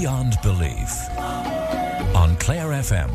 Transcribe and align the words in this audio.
Beyond 0.00 0.38
Belief 0.42 1.10
on 2.16 2.34
Clare 2.36 2.68
FM. 2.70 3.10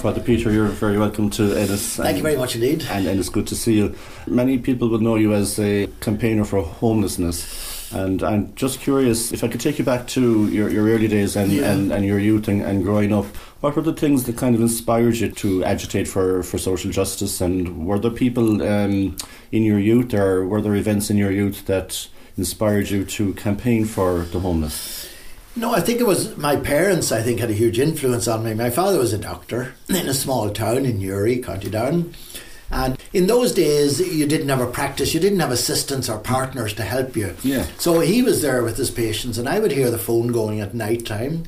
Father 0.00 0.18
Peter, 0.22 0.50
you're 0.50 0.68
very 0.68 0.96
welcome 0.96 1.28
to 1.28 1.52
Ennis. 1.54 1.96
Thank 1.96 2.16
you 2.16 2.22
very 2.22 2.38
much 2.38 2.54
indeed. 2.54 2.86
And, 2.88 3.06
and 3.06 3.20
it's 3.20 3.28
good 3.28 3.46
to 3.48 3.54
see 3.54 3.74
you. 3.74 3.94
Many 4.26 4.56
people 4.56 4.88
will 4.88 5.00
know 5.00 5.16
you 5.16 5.34
as 5.34 5.58
a 5.60 5.88
campaigner 6.00 6.44
for 6.46 6.62
homelessness. 6.62 7.92
And 7.92 8.22
I'm 8.22 8.54
just 8.54 8.80
curious 8.80 9.30
if 9.30 9.44
I 9.44 9.48
could 9.48 9.60
take 9.60 9.78
you 9.78 9.84
back 9.84 10.06
to 10.08 10.48
your, 10.48 10.70
your 10.70 10.88
early 10.88 11.06
days 11.06 11.36
and, 11.36 11.52
Yeah. 11.52 11.70
and, 11.72 11.92
and 11.92 12.02
your 12.06 12.18
youth 12.18 12.48
and, 12.48 12.62
and 12.62 12.82
growing 12.82 13.12
up. 13.12 13.26
What 13.60 13.76
were 13.76 13.82
the 13.82 13.92
things 13.92 14.24
that 14.24 14.38
kind 14.38 14.54
of 14.54 14.62
inspired 14.62 15.16
you 15.16 15.30
to 15.32 15.64
agitate 15.64 16.08
for, 16.08 16.42
for 16.42 16.56
social 16.56 16.90
justice? 16.90 17.42
And 17.42 17.84
were 17.86 17.98
there 17.98 18.10
people 18.10 18.62
um, 18.62 19.18
in 19.50 19.64
your 19.64 19.78
youth 19.78 20.14
or 20.14 20.46
were 20.46 20.62
there 20.62 20.76
events 20.76 21.10
in 21.10 21.18
your 21.18 21.30
youth 21.30 21.66
that 21.66 22.08
inspired 22.36 22.90
you 22.90 23.04
to 23.04 23.34
campaign 23.34 23.84
for 23.84 24.20
the 24.20 24.40
homeless? 24.40 25.08
No, 25.54 25.74
I 25.74 25.80
think 25.80 26.00
it 26.00 26.06
was 26.06 26.36
my 26.36 26.56
parents. 26.56 27.12
I 27.12 27.22
think 27.22 27.40
had 27.40 27.50
a 27.50 27.54
huge 27.54 27.78
influence 27.78 28.26
on 28.26 28.44
me. 28.44 28.54
My 28.54 28.70
father 28.70 28.98
was 28.98 29.12
a 29.12 29.18
doctor 29.18 29.74
in 29.88 30.08
a 30.08 30.14
small 30.14 30.48
town 30.50 30.86
in 30.86 30.98
Newry, 30.98 31.38
County 31.38 31.68
Down, 31.68 32.14
and 32.70 32.98
in 33.12 33.26
those 33.26 33.52
days 33.52 34.00
you 34.00 34.26
didn't 34.26 34.48
have 34.48 34.62
a 34.62 34.66
practice. 34.66 35.12
You 35.12 35.20
didn't 35.20 35.40
have 35.40 35.50
assistants 35.50 36.08
or 36.08 36.18
partners 36.18 36.72
to 36.74 36.82
help 36.82 37.16
you. 37.16 37.36
Yeah. 37.42 37.66
So 37.76 38.00
he 38.00 38.22
was 38.22 38.40
there 38.40 38.62
with 38.62 38.78
his 38.78 38.90
patients, 38.90 39.36
and 39.36 39.46
I 39.46 39.58
would 39.58 39.72
hear 39.72 39.90
the 39.90 39.98
phone 39.98 40.28
going 40.28 40.60
at 40.60 40.74
night 40.74 41.04
time. 41.04 41.44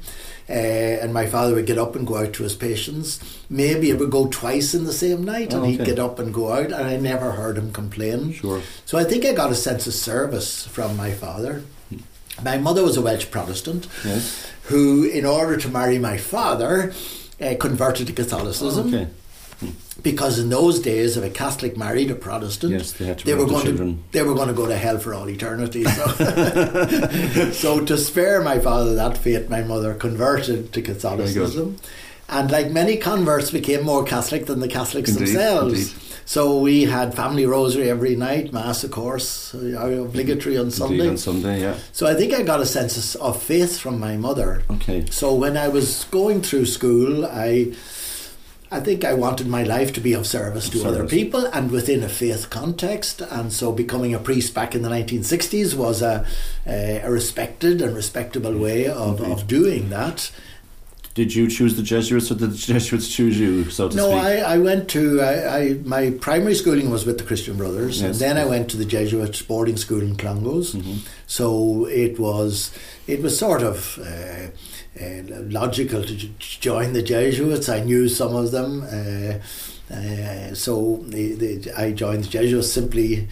Uh, 0.49 0.53
and 0.53 1.15
my 1.15 1.25
father 1.27 1.55
would 1.55 1.65
get 1.67 1.79
up 1.79 1.97
and 1.97 2.07
go 2.07 2.17
out 2.19 2.35
to 2.35 2.43
his 2.43 2.55
patients. 2.55 3.19
Maybe 3.49 3.89
it 3.91 3.99
would 3.99 4.11
go 4.11 4.27
twice 4.29 4.75
in 4.75 4.85
the 4.85 4.93
same 4.93 5.25
night, 5.25 5.53
and 5.55 5.63
Oh, 5.63 5.65
he'd 5.65 5.81
okay. 5.81 5.91
get 5.93 5.99
up 5.99 6.19
and 6.19 6.35
go 6.35 6.53
out, 6.53 6.67
and 6.67 6.75
I 6.75 6.97
never 6.97 7.33
heard 7.33 7.57
him 7.57 7.73
complain. 7.73 8.33
Sure. 8.35 8.61
So 8.85 8.99
I 8.99 9.05
think 9.05 9.25
I 9.25 9.33
got 9.33 9.51
a 9.51 9.55
sense 9.55 9.87
of 9.87 9.95
service 9.95 10.67
from 10.67 10.97
my 10.99 11.13
father. 11.13 11.63
My 12.43 12.59
mother 12.59 12.83
was 12.83 12.97
a 12.97 13.01
Welsh 13.01 13.31
Protestant 13.31 13.87
Yes. 14.05 14.47
who, 14.65 15.05
in 15.05 15.25
order 15.25 15.57
to 15.57 15.69
marry 15.69 15.99
my 15.99 16.19
father, 16.19 16.93
uh, 17.41 17.55
converted 17.59 18.07
to 18.09 18.13
Catholicism. 18.13 18.89
Okay. 18.95 19.07
Because 20.03 20.39
in 20.39 20.49
those 20.51 20.81
days, 20.81 21.17
if 21.17 21.25
a 21.25 21.31
Catholic 21.31 21.77
married 21.77 22.11
a 22.11 22.15
Protestant, 22.15 22.73
Yes, 22.73 22.93
they 22.93 23.15
to 23.15 23.35
were 23.37 23.45
the 23.45 23.51
going 23.51 23.77
to 23.77 23.99
they 24.13 24.23
were 24.23 24.35
going 24.35 24.49
to 24.49 24.55
go 24.55 24.67
to 24.67 24.77
hell 24.77 24.99
for 24.99 25.15
all 25.15 25.29
eternity. 25.29 25.85
So, 25.85 26.07
so 27.53 27.85
to 27.85 27.97
spare 27.97 28.43
my 28.43 28.59
father 28.59 28.95
that 28.97 29.17
fate, 29.17 29.49
my 29.49 29.63
mother 29.63 29.95
converted 29.95 30.73
to 30.73 30.83
Catholicism, 30.83 31.79
and 32.29 32.51
like 32.51 32.71
many 32.71 32.97
converts, 32.97 33.51
became 33.51 33.85
more 33.85 34.05
Catholic 34.05 34.47
than 34.47 34.61
the 34.61 34.69
Catholics 34.69 35.11
Indeed, 35.11 35.27
themselves. 35.29 35.93
indeed. 35.93 36.01
So 36.27 36.59
we 36.59 36.85
had 36.85 37.15
family 37.15 37.45
rosary 37.45 37.91
every 37.91 38.17
night, 38.17 38.53
mass, 38.53 38.83
of 38.83 38.91
course, 38.91 39.55
uh, 39.55 40.05
obligatory 40.05 40.57
on 40.57 40.71
Sunday. 40.71 40.95
Indeed, 40.95 41.09
on 41.11 41.17
Sunday, 41.19 41.61
yeah. 41.61 41.77
So 41.93 42.07
I 42.07 42.15
think 42.15 42.33
I 42.33 42.43
got 42.43 42.61
a 42.61 42.67
sense 42.67 43.15
of 43.15 43.43
faith 43.43 43.79
from 43.79 44.01
my 44.01 44.17
mother. 44.17 44.63
Okay. 44.71 45.05
So 45.11 45.35
when 45.35 45.57
I 45.57 45.69
was 45.69 46.05
going 46.05 46.41
through 46.41 46.67
school, 46.67 47.27
I 47.27 47.75
I 48.71 48.81
think 48.81 49.05
I 49.05 49.15
wanted 49.15 49.47
my 49.47 49.63
life 49.63 49.93
to 49.93 50.01
be 50.01 50.15
of 50.15 50.27
service 50.27 50.69
to 50.71 50.85
other 50.85 51.07
people 51.07 51.47
and 51.47 51.71
within 51.71 52.03
a 52.03 52.09
faith 52.09 52.51
context. 52.51 53.21
And 53.21 53.53
so 53.53 53.71
becoming 53.73 54.15
a 54.15 54.19
priest 54.19 54.53
back 54.53 54.75
in 54.75 54.83
the 54.83 54.89
1960s 54.89 55.75
was 55.75 56.03
a, 56.03 56.27
a, 56.67 56.99
a 57.01 57.11
respected 57.11 57.81
and 57.81 57.95
respectable 57.95 58.57
way 58.59 58.87
of, 58.87 59.21
of 59.21 59.47
doing 59.47 59.91
that. 59.91 60.33
Did 61.15 61.33
you 61.33 61.49
choose 61.49 61.77
the 61.77 61.83
Jesuits 61.85 62.33
or 62.33 62.35
did 62.35 62.51
the 62.51 62.57
Jesuits 62.57 63.07
choose 63.15 63.39
you, 63.39 63.71
so 63.71 63.89
to 63.89 63.97
No, 63.97 64.09
speak? 64.11 64.21
I, 64.21 64.55
I 64.55 64.59
went 64.59 64.91
to 64.91 65.21
I, 65.21 65.59
I 65.59 65.73
my 65.85 66.11
primary 66.11 66.57
schooling 66.57 66.91
was 66.91 67.07
with 67.07 67.19
the 67.19 67.25
Christian 67.25 67.57
Brothers, 67.57 68.01
and 68.01 68.09
Yes. 68.09 68.19
then 68.19 68.37
I 68.37 68.45
went 68.45 68.69
to 68.71 68.77
the 68.77 68.85
Jesuit 68.85 69.41
boarding 69.47 69.77
school 69.77 70.01
in 70.03 70.17
Clongowes. 70.17 70.75
Mm-hmm. 70.75 71.07
So 71.29 71.85
it 71.87 72.19
was 72.19 72.73
it 73.07 73.23
was 73.23 73.39
sort 73.39 73.63
of 73.63 73.97
uh, 74.01 74.49
uh, 75.01 75.41
logical 75.51 76.03
to 76.05 76.15
join 76.39 76.93
the 76.93 77.03
Jesuits. 77.03 77.69
I 77.69 77.81
knew 77.85 78.09
some 78.09 78.35
of 78.37 78.51
them, 78.51 78.83
uh, 78.83 79.95
uh, 79.95 80.55
so 80.55 81.03
the, 81.09 81.35
the, 81.35 81.73
I 81.77 81.93
joined 81.93 82.25
the 82.25 82.29
Jesuits 82.29 82.71
simply 82.73 83.29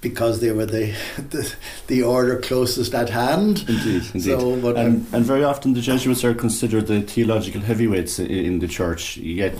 because 0.00 0.40
they 0.40 0.50
were 0.52 0.66
the 0.66 0.94
the, 1.30 1.50
the 1.86 2.02
order 2.02 2.38
closest 2.38 2.94
at 2.94 3.08
hand. 3.10 3.64
Indeed, 3.68 4.02
indeed. 4.14 4.22
So, 4.22 4.56
but 4.60 4.76
and, 4.76 5.06
and 5.12 5.24
very 5.24 5.44
often 5.44 5.72
the 5.74 5.80
Jesuits 5.80 6.24
are 6.24 6.34
considered 6.34 6.86
the 6.86 7.00
theological 7.02 7.60
heavyweights 7.62 8.20
i- 8.20 8.24
in 8.24 8.58
the 8.58 8.68
church. 8.68 9.16
Yet, 9.16 9.54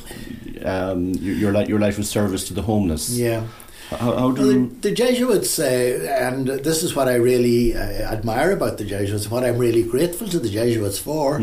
um, 0.64 1.12
your 1.14 1.34
your, 1.52 1.62
your 1.64 1.78
life 1.78 1.98
of 1.98 2.06
service 2.06 2.46
to 2.48 2.54
the 2.54 2.62
homeless. 2.62 3.10
yeah. 3.16 3.42
How, 3.90 3.96
how 3.96 4.28
Well, 4.28 4.32
the, 4.32 4.70
the 4.80 4.92
Jesuits, 4.92 5.58
uh, 5.58 6.16
and 6.20 6.46
this 6.48 6.82
is 6.82 6.94
what 6.96 7.08
I 7.08 7.14
really 7.14 7.74
uh, 7.76 7.78
admire 7.80 8.50
about 8.52 8.78
the 8.78 8.84
Jesuits, 8.84 9.30
what 9.30 9.44
I'm 9.44 9.58
really 9.58 9.82
grateful 9.82 10.26
to 10.28 10.38
the 10.38 10.48
Jesuits 10.48 10.98
for, 10.98 11.40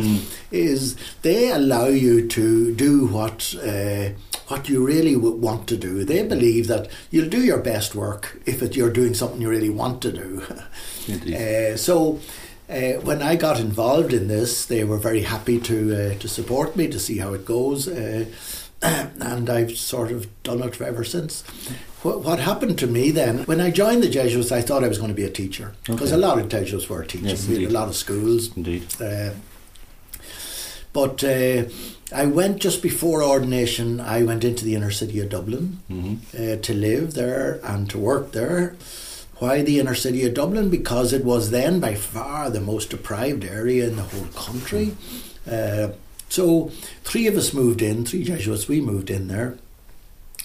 is 0.52 0.96
they 1.22 1.52
allow 1.52 1.86
you 1.86 2.28
to 2.28 2.74
do 2.76 3.08
what 3.08 3.56
uh, 3.64 4.10
what 4.48 4.68
you 4.68 4.86
really 4.86 5.14
w- 5.14 5.36
want 5.36 5.68
to 5.68 5.78
do. 5.78 6.04
They 6.04 6.24
believe 6.28 6.68
that 6.68 6.90
you'll 7.10 7.30
do 7.30 7.42
your 7.42 7.60
best 7.60 7.96
work 7.96 8.42
if 8.46 8.62
it, 8.62 8.76
you're 8.76 8.92
doing 8.92 9.14
something 9.14 9.42
you 9.42 9.50
really 9.50 9.70
want 9.70 10.02
to 10.02 10.12
do. 10.12 10.44
Uh, 11.12 11.76
so. 11.78 12.20
Uh, 12.70 12.94
when 13.02 13.22
I 13.22 13.36
got 13.36 13.60
involved 13.60 14.14
in 14.14 14.30
this, 14.30 14.66
they 14.66 14.86
were 14.86 14.98
very 14.98 15.24
happy 15.24 15.60
to 15.60 15.94
uh, 15.94 16.20
to 16.20 16.28
support 16.30 16.78
me 16.78 16.88
to 16.88 17.00
see 17.00 17.18
how 17.18 17.34
it 17.34 17.44
goes, 17.44 17.86
uh, 17.90 18.24
and 18.82 19.50
I've 19.50 19.76
sort 19.76 20.10
of 20.12 20.28
done 20.44 20.64
it 20.64 20.80
ever 20.80 21.04
since. 21.04 21.44
What, 22.04 22.22
what 22.24 22.40
happened 22.40 22.80
to 22.80 22.88
me 22.88 23.12
then, 23.12 23.44
when 23.46 23.62
I 23.62 23.70
joined 23.70 24.02
the 24.02 24.10
Jesuits, 24.10 24.52
I 24.52 24.62
thought 24.62 24.84
I 24.84 24.88
was 24.88 24.98
going 24.98 25.10
to 25.12 25.16
be 25.16 25.24
a 25.26 25.30
teacher 25.30 25.74
because 25.86 26.12
Okay. 26.12 26.22
a 26.22 26.26
lot 26.28 26.40
of 26.40 26.50
Jesuits 26.50 26.90
were 26.90 27.04
teaching. 27.04 27.28
Yes, 27.28 27.48
we 27.48 27.62
had 27.62 27.70
a 27.72 27.74
lot 27.74 27.88
of 27.88 27.96
schools, 27.96 28.56
indeed? 28.58 28.84
uh, 29.02 29.32
but 30.94 31.24
uh, 31.24 31.66
I 32.14 32.26
went 32.26 32.58
just 32.58 32.82
before 32.82 33.24
ordination. 33.24 34.00
I 34.02 34.24
went 34.24 34.44
into 34.44 34.66
the 34.66 34.76
inner 34.76 34.92
city 34.92 35.20
of 35.20 35.30
Dublin 35.30 35.80
hmm 35.88 36.16
uh, 36.38 36.56
to 36.58 36.74
live 36.74 37.14
there 37.14 37.60
and 37.64 37.90
to 37.92 37.98
work 37.98 38.32
there. 38.34 38.76
Why 39.38 39.62
the 39.62 39.80
inner 39.80 39.96
city 39.96 40.26
of 40.26 40.34
Dublin? 40.34 40.70
Because 40.70 41.14
it 41.14 41.24
was 41.24 41.50
then 41.52 41.80
by 41.80 41.96
far 41.96 42.50
the 42.50 42.60
most 42.62 42.90
deprived 42.90 43.44
area 43.46 43.88
in 43.88 43.96
the 43.96 44.04
whole 44.04 44.28
country. 44.36 44.96
Uh, 45.50 45.90
so 46.30 46.72
three 47.04 47.26
of 47.28 47.36
us 47.38 47.54
moved 47.54 47.82
in, 47.82 48.06
three 48.06 48.24
Jesuits, 48.24 48.68
we 48.68 48.82
moved 48.82 49.10
in 49.10 49.28
there. 49.30 49.58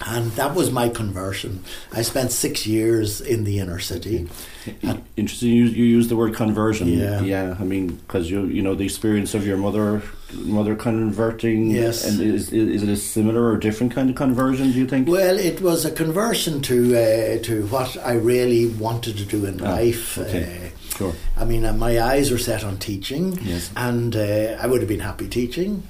And 0.04 0.30
that 0.32 0.54
was 0.54 0.70
my 0.70 0.90
conversion. 0.90 1.64
I 1.90 2.02
spent 2.02 2.30
six 2.30 2.66
years 2.66 3.20
in 3.22 3.44
the 3.44 3.58
inner 3.60 3.78
city. 3.78 4.28
Interesting. 5.16 5.48
You, 5.52 5.64
you 5.64 5.84
use 5.84 6.08
the 6.08 6.16
word 6.16 6.34
conversion. 6.34 6.88
Yeah. 6.88 7.22
yeah. 7.22 7.56
I 7.58 7.64
mean, 7.64 7.94
because 7.96 8.30
you 8.30 8.44
you 8.44 8.60
know 8.62 8.74
the 8.74 8.84
experience 8.84 9.32
of 9.34 9.46
your 9.46 9.56
mother 9.56 10.02
mother 10.34 10.76
converting. 10.76 11.70
Yes. 11.70 12.04
And 12.04 12.20
is 12.20 12.52
is 12.52 12.82
it 12.82 12.88
a 12.90 12.96
similar 12.96 13.50
or 13.50 13.56
different 13.56 13.94
kind 13.94 14.10
of 14.10 14.16
conversion? 14.16 14.70
Do 14.72 14.78
you 14.78 14.86
think? 14.86 15.08
Well, 15.08 15.38
it 15.38 15.62
was 15.62 15.86
a 15.86 15.90
conversion 15.90 16.60
to 16.62 16.76
uh, 16.94 17.42
to 17.44 17.66
what 17.68 17.96
I 18.04 18.14
really 18.14 18.66
wanted 18.66 19.16
to 19.16 19.24
do 19.24 19.46
in 19.46 19.60
Ah, 19.62 19.70
life. 19.76 20.18
okay. 20.18 20.66
Uh, 20.66 20.70
Sure. 20.96 21.12
I 21.36 21.44
mean, 21.44 21.66
uh, 21.66 21.74
my 21.74 22.00
eyes 22.00 22.30
were 22.30 22.38
set 22.38 22.64
on 22.64 22.78
teaching, 22.78 23.38
Yes. 23.44 23.70
and 23.76 24.16
uh, 24.16 24.56
I 24.58 24.66
would 24.66 24.80
have 24.80 24.88
been 24.88 25.00
happy 25.04 25.28
teaching. 25.28 25.82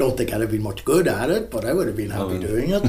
Don't 0.00 0.16
think 0.16 0.32
I'd 0.32 0.40
have 0.40 0.50
been 0.50 0.62
much 0.62 0.82
good 0.86 1.06
at 1.06 1.28
it, 1.28 1.50
but 1.50 1.66
I 1.66 1.74
would 1.74 1.86
have 1.86 1.94
been 1.96 2.08
happy 2.08 2.22
Oh, 2.36 2.40
yeah. 2.40 2.46
doing 2.46 2.70
it. 2.70 2.82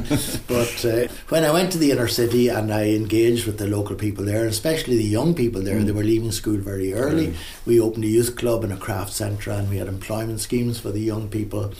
but 0.48 0.86
uh, 0.86 1.14
when 1.28 1.44
I 1.44 1.52
went 1.52 1.70
to 1.74 1.78
the 1.78 1.92
inner 1.92 2.08
city 2.08 2.48
and 2.48 2.74
I 2.74 2.84
engaged 2.92 3.46
with 3.46 3.58
the 3.58 3.68
local 3.68 3.98
people 3.98 4.24
there, 4.24 4.46
especially 4.46 4.96
the 4.96 5.04
young 5.04 5.34
people 5.36 5.62
there, 5.62 5.76
Mm. 5.80 5.86
they 5.88 5.92
were 5.92 6.04
leaving 6.14 6.32
school 6.32 6.58
very 6.58 6.94
early. 6.94 7.26
Early. 7.28 7.34
We 7.66 7.82
opened 7.82 8.06
a 8.06 8.08
youth 8.08 8.38
club 8.38 8.64
and 8.64 8.72
a 8.72 8.78
craft 8.78 9.12
centre, 9.12 9.52
and 9.52 9.70
we 9.70 9.76
had 9.78 9.90
employment 9.90 10.40
schemes 10.40 10.80
for 10.80 10.92
the 10.92 11.02
young 11.02 11.28
people, 11.28 11.74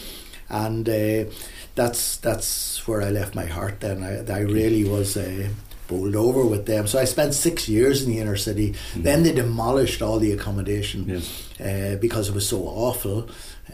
and 0.50 0.90
uh, 0.90 1.24
that's 1.76 2.18
that's 2.18 2.86
where 2.86 3.02
I 3.02 3.10
left 3.12 3.34
my 3.34 3.46
heart. 3.46 3.80
Then 3.80 4.04
I, 4.04 4.14
I 4.30 4.40
really 4.42 4.84
was. 4.84 5.16
Uh, 5.16 5.48
bowled 5.92 6.16
over 6.16 6.44
with 6.54 6.64
them 6.72 6.84
so 6.88 6.96
I 7.04 7.06
spent 7.16 7.34
six 7.48 7.58
years 7.78 7.96
in 8.04 8.08
the 8.12 8.20
inner 8.24 8.38
city 8.48 8.68
then 9.08 9.24
they 9.24 9.34
demolished 9.44 10.02
all 10.06 10.20
the 10.26 10.32
accommodation 10.38 11.00
Yes. 11.08 11.26
uh, 11.68 11.96
because 12.06 12.26
it 12.30 12.36
was 12.40 12.48
so 12.56 12.60
awful, 12.88 13.18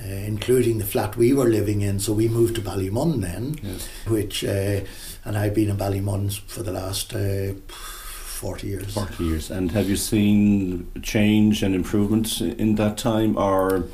uh, 0.04 0.20
including 0.34 0.76
the 0.80 0.86
flat 0.94 1.12
we 1.24 1.30
were 1.40 1.50
living 1.60 1.80
in. 1.90 2.00
So 2.00 2.10
we 2.22 2.28
moved 2.40 2.54
to 2.56 2.62
Ballymun 2.70 3.12
then, 3.22 3.44
Yes. 3.64 3.82
which, 4.16 4.36
uh, 4.44 4.80
and 5.26 5.34
I've 5.42 5.54
been 5.60 5.70
in 5.74 5.78
Ballymun 5.78 6.24
for 6.54 6.64
the 6.64 6.72
last 6.82 7.14
uh, 7.14 7.54
40 7.68 8.68
years. 8.68 8.94
40 8.94 9.24
years. 9.24 9.52
And 9.52 9.72
have 9.72 9.88
you 9.90 9.96
seen 9.96 10.88
change 11.02 11.64
and 11.66 11.74
improvements 11.76 12.42
in 12.42 12.76
that 12.76 12.98
time? 12.98 13.38
Or 13.38 13.86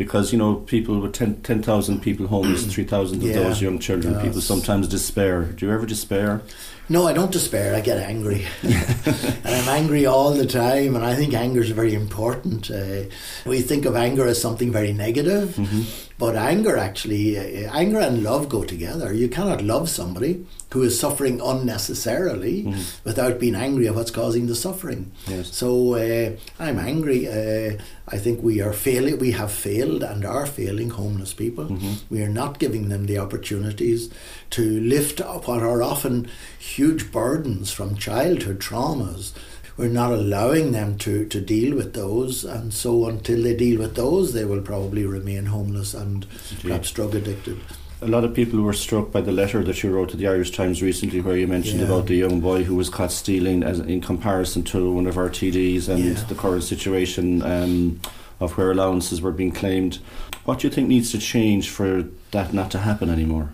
because, 0.00 0.32
you 0.32 0.38
know, 0.38 0.54
people 0.74 0.98
with 0.98 1.12
10 1.12 1.42
10,000 1.42 2.00
people 2.00 2.26
homeless, 2.26 2.64
3,000 2.74 3.18
of 3.18 3.22
Yeah. 3.22 3.34
those 3.42 3.60
young 3.60 3.78
children, 3.78 4.14
people 4.24 4.40
sometimes 4.40 4.88
despair. 4.88 5.42
Do 5.44 5.66
you 5.66 5.72
ever 5.72 5.84
despair? 5.84 6.40
No, 6.88 7.06
I 7.06 7.12
don't 7.12 7.30
despair. 7.30 7.74
I 7.76 7.82
get 7.82 7.98
angry, 7.98 8.46
and 8.62 9.54
I'm 9.58 9.68
angry 9.68 10.06
all 10.06 10.30
the 10.32 10.46
time. 10.46 10.96
And 10.96 11.04
I 11.04 11.14
think 11.14 11.34
anger 11.34 11.60
is 11.60 11.70
very 11.70 11.94
important. 11.94 12.70
Uh, 12.70 13.02
we 13.44 13.60
think 13.60 13.84
of 13.84 13.94
anger 13.94 14.26
as 14.26 14.40
something 14.40 14.72
very 14.72 14.92
negative, 14.92 15.48
Mm-hmm. 15.56 15.82
But 16.20 16.36
anger 16.36 16.76
actually, 16.76 17.38
uh, 17.38 17.72
anger 17.72 17.98
and 17.98 18.22
love 18.22 18.50
go 18.50 18.62
together. 18.62 19.10
You 19.14 19.28
cannot 19.28 19.62
love 19.62 19.88
somebody 19.88 20.44
who 20.70 20.82
is 20.82 21.00
suffering 21.00 21.40
unnecessarily 21.40 22.64
mm-hmm. 22.64 22.82
without 23.04 23.40
being 23.40 23.54
angry 23.54 23.88
at 23.88 23.94
what's 23.94 24.10
causing 24.10 24.46
the 24.46 24.54
suffering. 24.54 25.12
Yes. 25.26 25.56
So 25.56 25.94
uh, 25.94 26.36
I'm 26.58 26.78
angry. 26.78 27.26
Uh, 27.26 27.78
I 28.06 28.18
think 28.18 28.42
we 28.42 28.60
are 28.60 28.74
failing. 28.74 29.18
We 29.18 29.30
have 29.30 29.50
failed 29.50 30.02
and 30.02 30.26
are 30.26 30.44
failing 30.44 30.90
homeless 30.90 31.32
people. 31.32 31.64
Mm-hmm. 31.64 32.14
We 32.14 32.22
are 32.22 32.28
not 32.28 32.58
giving 32.58 32.90
them 32.90 33.06
the 33.06 33.16
opportunities 33.16 34.10
to 34.50 34.80
lift 34.80 35.22
up 35.22 35.48
what 35.48 35.62
are 35.62 35.82
often 35.82 36.28
huge 36.58 37.10
burdens 37.10 37.72
from 37.72 37.96
childhood 37.96 38.60
traumas 38.60 39.32
we're 39.80 39.88
not 39.88 40.12
allowing 40.12 40.72
them 40.72 40.98
to, 40.98 41.24
to 41.24 41.40
deal 41.40 41.74
with 41.74 41.94
those, 41.94 42.44
and 42.44 42.72
so 42.72 43.08
until 43.08 43.42
they 43.42 43.56
deal 43.56 43.80
with 43.80 43.94
those, 43.94 44.34
they 44.34 44.44
will 44.44 44.60
probably 44.60 45.06
remain 45.06 45.46
homeless 45.46 45.94
and 45.94 46.26
Indeed. 46.50 46.60
perhaps 46.62 46.92
drug 46.92 47.14
addicted. 47.14 47.58
A 48.02 48.06
lot 48.06 48.22
of 48.24 48.34
people 48.34 48.60
were 48.60 48.74
struck 48.74 49.10
by 49.10 49.22
the 49.22 49.32
letter 49.32 49.64
that 49.64 49.82
you 49.82 49.90
wrote 49.90 50.10
to 50.10 50.18
the 50.18 50.28
Irish 50.28 50.50
Times 50.50 50.82
recently, 50.82 51.22
where 51.22 51.36
you 51.36 51.46
mentioned 51.46 51.80
yeah. 51.80 51.86
about 51.86 52.08
the 52.08 52.16
young 52.16 52.40
boy 52.40 52.62
who 52.62 52.74
was 52.74 52.90
caught 52.90 53.10
stealing, 53.10 53.62
as 53.62 53.80
in 53.80 54.02
comparison 54.02 54.64
to 54.64 54.92
one 54.92 55.06
of 55.06 55.16
our 55.16 55.30
TDs 55.30 55.88
and 55.88 56.04
yeah. 56.04 56.24
the 56.24 56.34
current 56.34 56.62
situation 56.62 57.40
um, 57.40 58.00
of 58.38 58.58
where 58.58 58.70
allowances 58.72 59.22
were 59.22 59.32
being 59.32 59.52
claimed. 59.52 59.98
What 60.44 60.58
do 60.58 60.68
you 60.68 60.74
think 60.74 60.88
needs 60.88 61.10
to 61.12 61.18
change 61.18 61.70
for 61.70 62.04
that 62.32 62.52
not 62.52 62.70
to 62.72 62.78
happen 62.80 63.08
anymore? 63.08 63.52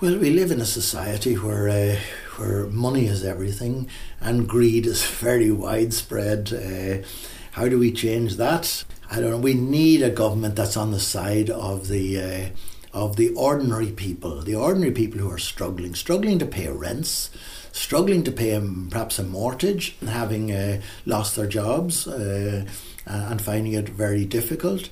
Well, 0.00 0.18
we 0.18 0.30
live 0.30 0.52
in 0.52 0.60
a 0.60 0.66
society 0.66 1.34
where 1.34 1.68
uh, 1.68 1.96
where 2.40 2.66
money 2.66 3.06
is 3.06 3.22
everything 3.22 3.88
and 4.20 4.48
greed 4.48 4.86
is 4.86 5.04
very 5.20 5.50
widespread. 5.50 6.52
Uh, 6.52 7.06
how 7.52 7.68
do 7.68 7.78
we 7.78 7.92
change 7.92 8.36
that? 8.36 8.84
I 9.10 9.20
don't 9.20 9.30
know. 9.30 9.38
We 9.38 9.54
need 9.54 10.02
a 10.02 10.10
government 10.10 10.56
that's 10.56 10.76
on 10.76 10.90
the 10.90 11.00
side 11.00 11.50
of 11.50 11.88
the 11.88 12.20
uh, 12.20 12.48
of 12.92 13.16
the 13.16 13.28
ordinary 13.34 13.90
people, 13.92 14.40
the 14.40 14.54
ordinary 14.54 14.92
people 14.92 15.20
who 15.20 15.30
are 15.30 15.38
struggling, 15.38 15.94
struggling 15.94 16.38
to 16.40 16.46
pay 16.46 16.68
rents, 16.68 17.30
struggling 17.72 18.24
to 18.24 18.32
pay 18.32 18.54
um, 18.54 18.88
perhaps 18.90 19.18
a 19.18 19.22
mortgage, 19.22 19.96
having 20.04 20.50
uh, 20.50 20.80
lost 21.06 21.36
their 21.36 21.46
jobs 21.46 22.08
uh, 22.08 22.64
and 23.06 23.40
finding 23.42 23.74
it 23.74 23.88
very 23.88 24.24
difficult. 24.24 24.88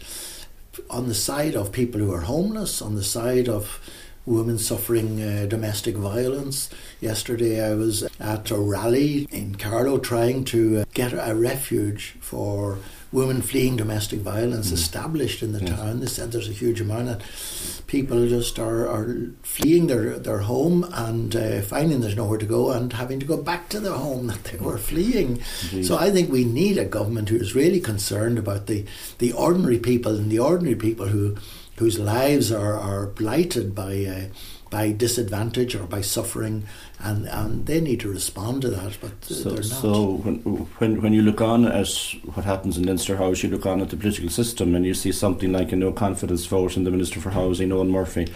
On 0.91 1.09
the 1.09 1.15
side 1.15 1.57
of 1.57 1.73
people 1.73 2.01
who 2.01 2.13
are 2.13 2.21
homeless, 2.21 2.81
on 2.81 2.95
the 2.95 3.03
side 3.03 3.49
of 3.49 3.81
women 4.29 4.59
suffering 4.59 5.23
uh, 5.23 5.47
domestic 5.47 5.97
violence. 5.97 6.71
Yesterday 7.01 7.65
I 7.65 7.75
was 7.75 8.03
at 8.21 8.51
a 8.51 8.57
rally 8.57 9.27
in 9.31 9.55
Carlow 9.55 9.99
trying 9.99 10.45
to 10.47 10.81
uh, 10.81 10.85
get 10.95 11.13
a 11.13 11.35
refuge 11.35 12.15
for 12.21 12.79
women 13.11 13.41
fleeing 13.41 13.77
domestic 13.77 14.21
violence 14.21 14.71
mm. 14.71 14.75
established 14.75 15.43
in 15.43 15.53
the 15.53 15.61
yes. 15.61 15.79
town. 15.79 16.01
They 16.01 16.07
said 16.07 16.31
there's 16.31 16.49
a 16.49 16.53
huge 16.53 16.81
amount 16.81 17.09
of 17.09 17.83
people 17.87 18.29
just 18.29 18.59
are, 18.59 18.87
are 18.87 19.17
fleeing 19.43 19.87
their, 19.87 20.19
their 20.19 20.41
home 20.41 20.85
and 20.93 21.35
uh, 21.35 21.63
finding 21.63 22.01
there's 22.01 22.17
nowhere 22.17 22.39
to 22.39 22.47
go 22.47 22.71
and 22.71 22.93
having 22.93 23.19
to 23.21 23.27
go 23.27 23.43
back 23.43 23.71
to 23.71 23.81
the 23.81 23.95
home 23.95 24.27
that 24.27 24.45
they 24.45 24.59
were 24.59 24.77
fleeing. 24.77 25.43
Indeed. 25.73 25.87
So 25.87 25.97
I 25.97 26.11
think 26.11 26.31
we 26.31 26.45
need 26.45 26.77
a 26.77 26.85
government 26.85 27.31
who 27.31 27.37
is 27.37 27.55
really 27.55 27.81
concerned 27.81 28.39
about 28.39 28.67
the, 28.67 28.85
the 29.19 29.33
ordinary 29.33 29.79
people 29.79 30.17
and 30.17 30.31
the 30.31 30.39
ordinary 30.39 30.77
people 30.77 31.07
who 31.07 31.37
whose 31.79 31.99
lives 31.99 32.53
are, 32.53 32.75
are 32.75 33.07
blighted 33.07 33.75
by 33.75 34.05
uh, 34.05 34.35
by 34.71 34.93
disadvantage 34.93 35.75
or 35.75 35.85
by 35.85 36.03
suffering, 36.03 36.65
and, 36.99 37.27
and 37.29 37.65
they 37.65 37.81
need 37.81 38.01
to 38.01 38.09
respond 38.11 38.61
to 38.61 38.69
that. 38.69 38.99
But 39.01 39.25
so, 39.25 39.51
they're 39.51 39.63
not. 39.63 39.65
So 39.65 40.11
when, 40.17 40.37
when 40.79 41.03
when 41.03 41.13
you 41.13 41.23
look 41.23 41.41
on 41.41 41.65
at 41.65 41.89
what 42.35 42.45
happens 42.45 42.77
in 42.77 42.85
Leinster 42.85 43.17
House, 43.17 43.43
you 43.43 43.49
look 43.49 43.67
on 43.67 43.81
at 43.81 43.91
the 43.91 43.97
political 43.97 44.29
system, 44.29 44.75
and 44.75 44.85
you 44.85 44.95
see 44.95 45.13
something 45.13 45.53
like 45.53 45.73
a 45.73 45.77
no 45.77 45.93
confidence 45.93 46.47
vote 46.47 46.77
in 46.77 46.85
the 46.85 46.91
Minister 46.91 47.21
for 47.21 47.31
Housing, 47.31 47.71
Eoghan 47.71 47.91
Murphy. 47.91 48.29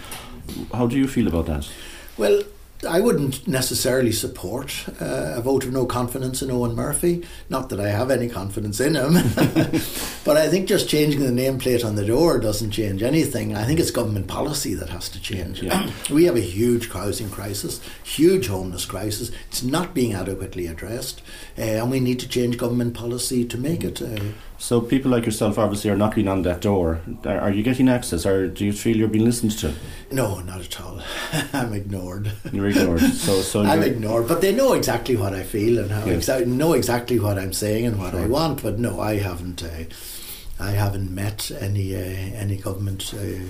How 0.73 0.87
do 0.87 0.97
you 0.97 1.07
feel 1.07 1.27
about 1.27 1.45
that? 1.45 1.69
Well, 2.17 2.43
I 2.85 2.99
wouldn't 2.99 3.47
necessarily 3.47 4.11
support 4.11 4.85
uh, 5.01 5.33
a 5.35 5.41
vote 5.41 5.65
of 5.65 5.73
no 5.73 5.85
confidence 5.85 6.41
in 6.41 6.49
Eoghan 6.49 6.75
Murphy. 6.75 7.23
Not 7.49 7.69
that 7.69 7.79
I 7.79 7.89
have 7.89 8.11
any 8.11 8.29
confidence 8.29 8.79
in 8.79 8.95
him, 8.95 9.13
but 10.23 10.37
I 10.37 10.47
think 10.49 10.67
just 10.67 10.89
changing 10.89 11.21
the 11.21 11.31
nameplate 11.31 11.85
on 11.85 11.95
the 11.95 12.05
door 12.05 12.39
doesn't 12.39 12.71
change 12.71 13.03
anything. 13.03 13.55
I 13.55 13.65
think 13.65 13.79
it's 13.79 13.91
government 13.91 14.27
policy 14.27 14.73
that 14.75 14.89
has 14.89 15.09
to 15.09 15.21
change. 15.21 15.61
Yeah. 15.61 15.89
we 16.11 16.25
have 16.25 16.35
a 16.35 16.41
huge 16.41 16.89
housing 16.91 17.29
crisis, 17.29 17.81
huge 18.03 18.47
homeless 18.47 18.85
crisis. 18.85 19.31
It's 19.47 19.63
not 19.63 19.93
being 19.93 20.13
adequately 20.13 20.67
addressed, 20.67 21.21
uh, 21.57 21.61
and 21.61 21.91
we 21.91 21.99
need 21.99 22.19
to 22.19 22.27
change 22.27 22.57
government 22.57 22.93
policy 22.93 23.45
to 23.45 23.57
make 23.57 23.83
it. 23.83 24.01
Uh, 24.01 24.19
so 24.57 24.81
people 24.81 25.11
like 25.11 25.25
yourself 25.25 25.57
obviously 25.57 25.89
are 25.89 25.95
knocking 25.95 26.27
on 26.27 26.43
that 26.43 26.61
door. 26.61 27.01
Are 27.25 27.51
you 27.51 27.63
getting 27.63 27.89
access, 27.89 28.25
or 28.25 28.47
do 28.47 28.65
you 28.65 28.73
feel 28.73 28.95
you're 28.95 29.07
being 29.07 29.25
listened 29.25 29.57
to? 29.59 29.73
No, 30.11 30.39
not 30.39 30.61
at 30.61 30.81
all. 30.81 31.01
I'm 31.53 31.73
ignored. 31.73 32.31
You're 32.51 32.67
ignored. 32.67 33.01
So, 33.01 33.41
so 33.41 33.63
I'm 33.63 33.83
ignored, 33.83 34.27
but 34.27 34.41
they 34.41 34.53
know 34.53 34.73
exactly 34.73 35.15
what 35.15 35.33
I 35.33 35.43
feel 35.43 35.79
and 35.79 35.91
how 35.91 36.05
yes. 36.05 36.29
exa- 36.29 36.47
know 36.47 36.73
exactly 36.73 37.19
what 37.19 37.37
I'm 37.37 37.53
saying 37.53 37.85
and 37.85 37.99
what 37.99 38.11
sure. 38.11 38.21
I 38.21 38.27
want. 38.27 38.63
But 38.63 38.79
no, 38.79 38.99
I 38.99 39.17
haven't. 39.17 39.63
Uh, 39.63 39.85
I 40.59 40.71
haven't 40.71 41.13
met 41.13 41.51
any 41.59 41.95
uh, 41.95 41.99
any 41.99 42.57
government. 42.57 43.13
Uh, 43.13 43.49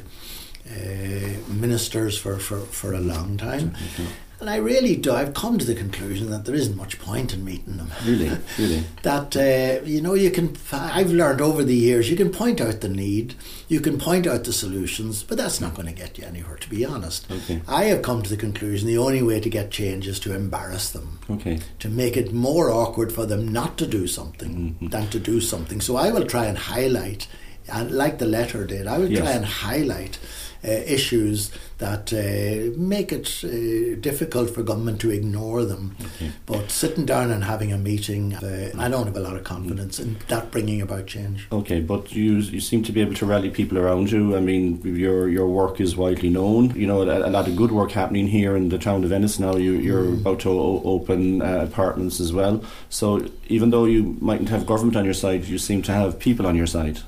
uh, 0.65 1.27
ministers 1.49 2.17
for, 2.17 2.39
for, 2.39 2.59
for 2.59 2.93
a 2.93 2.99
long 2.99 3.35
time. 3.35 3.71
Mm-hmm. 3.71 4.05
And 4.43 4.49
I 4.49 4.57
really 4.57 4.97
do. 4.97 5.13
I've 5.13 5.33
come 5.33 5.57
to 5.57 5.63
the 5.63 5.73
conclusion 5.73 6.29
that 6.31 6.43
there 6.43 6.53
isn't 6.53 6.75
much 6.75 6.99
point 6.99 7.33
in 7.33 7.45
meeting 7.45 7.77
them. 7.77 7.89
Really, 8.05 8.29
really. 8.59 8.83
that 9.03 9.37
uh, 9.37 9.85
you 9.85 10.01
know, 10.01 10.15
you 10.15 10.31
can. 10.31 10.57
I've 10.73 11.11
learned 11.11 11.39
over 11.39 11.63
the 11.63 11.73
years, 11.73 12.09
you 12.09 12.17
can 12.17 12.29
point 12.29 12.59
out 12.59 12.81
the 12.81 12.89
need, 12.89 13.35
you 13.69 13.79
can 13.79 13.97
point 13.97 14.27
out 14.27 14.43
the 14.43 14.51
solutions, 14.51 15.23
but 15.23 15.37
that's 15.37 15.61
not 15.61 15.75
going 15.75 15.85
to 15.85 15.93
get 15.93 16.17
you 16.17 16.25
anywhere. 16.25 16.57
To 16.57 16.69
be 16.69 16.83
honest, 16.83 17.31
okay. 17.31 17.61
I 17.69 17.85
have 17.85 18.01
come 18.01 18.21
to 18.21 18.29
the 18.29 18.35
conclusion 18.35 18.85
the 18.85 18.97
only 18.97 19.23
way 19.23 19.39
to 19.39 19.49
get 19.49 19.71
change 19.71 20.09
is 20.09 20.19
to 20.19 20.35
embarrass 20.35 20.91
them. 20.91 21.19
Okay. 21.29 21.61
To 21.79 21.87
make 21.87 22.17
it 22.17 22.33
more 22.33 22.69
awkward 22.69 23.13
for 23.13 23.25
them 23.25 23.47
not 23.47 23.77
to 23.77 23.87
do 23.87 24.07
something 24.07 24.51
mm-hmm. 24.73 24.87
than 24.87 25.09
to 25.11 25.21
do 25.21 25.39
something. 25.39 25.79
So 25.79 25.95
I 25.95 26.11
will 26.11 26.25
try 26.25 26.47
and 26.47 26.57
highlight, 26.57 27.29
and 27.71 27.91
like 27.91 28.17
the 28.17 28.25
letter 28.25 28.65
did, 28.65 28.87
I 28.87 28.97
will 28.97 29.09
yes. 29.09 29.21
try 29.21 29.31
and 29.31 29.45
highlight 29.45 30.19
uh, 30.21 30.27
issues 30.69 31.51
that 31.79 32.13
uh, 32.13 32.77
make 32.79 33.11
it 33.11 33.43
uh, 33.43 33.99
difficult 33.99 34.49
for 34.49 34.63
government 34.63 35.01
to 35.01 35.11
ignore 35.11 35.65
them. 35.65 35.95
Okay. 36.01 36.31
But 36.45 36.71
sitting 36.71 37.05
down 37.05 37.31
and 37.31 37.43
having 37.43 37.73
a 37.73 37.77
meeting, 37.77 38.35
uh, 38.35 38.71
I 38.77 38.87
don't 38.87 39.05
have 39.05 39.17
a 39.17 39.19
lot 39.19 39.35
of 39.35 39.43
confidence 39.43 39.99
in 39.99 40.17
that 40.29 40.51
bringing 40.51 40.81
about 40.81 41.07
change. 41.07 41.47
Okay, 41.51 41.81
but 41.81 42.13
you 42.13 42.35
you 42.35 42.61
seem 42.61 42.83
to 42.83 42.91
be 42.91 43.01
able 43.01 43.15
to 43.15 43.25
rally 43.25 43.49
people 43.49 43.77
around 43.77 44.11
you. 44.11 44.35
I 44.35 44.39
mean, 44.39 44.81
your 44.83 45.27
your 45.27 45.47
work 45.47 45.81
is 45.81 45.97
widely 45.97 46.29
known. 46.29 46.71
You 46.71 46.87
know, 46.87 47.01
a, 47.01 47.27
a 47.27 47.31
lot 47.31 47.47
of 47.47 47.55
good 47.55 47.71
work 47.71 47.91
happening 47.91 48.27
here 48.27 48.55
in 48.55 48.69
the 48.69 48.77
town 48.77 49.03
of 49.03 49.11
Ennis 49.11 49.39
now. 49.39 49.55
You, 49.55 49.73
you're 49.73 50.05
mm. 50.05 50.21
about 50.21 50.39
to 50.41 50.49
o- 50.49 50.81
open 50.85 51.41
uh, 51.41 51.67
apartments 51.69 52.19
as 52.19 52.31
well. 52.31 52.63
So 52.89 53.27
even 53.47 53.71
though 53.71 53.85
you 53.85 54.17
mightn't 54.21 54.49
have 54.49 54.65
government 54.65 54.95
on 54.95 55.05
your 55.05 55.13
side, 55.13 55.45
you 55.45 55.57
seem 55.57 55.81
to 55.83 55.91
have 55.91 56.19
people 56.19 56.47
on 56.47 56.55
your 56.55 56.67
side. 56.67 56.99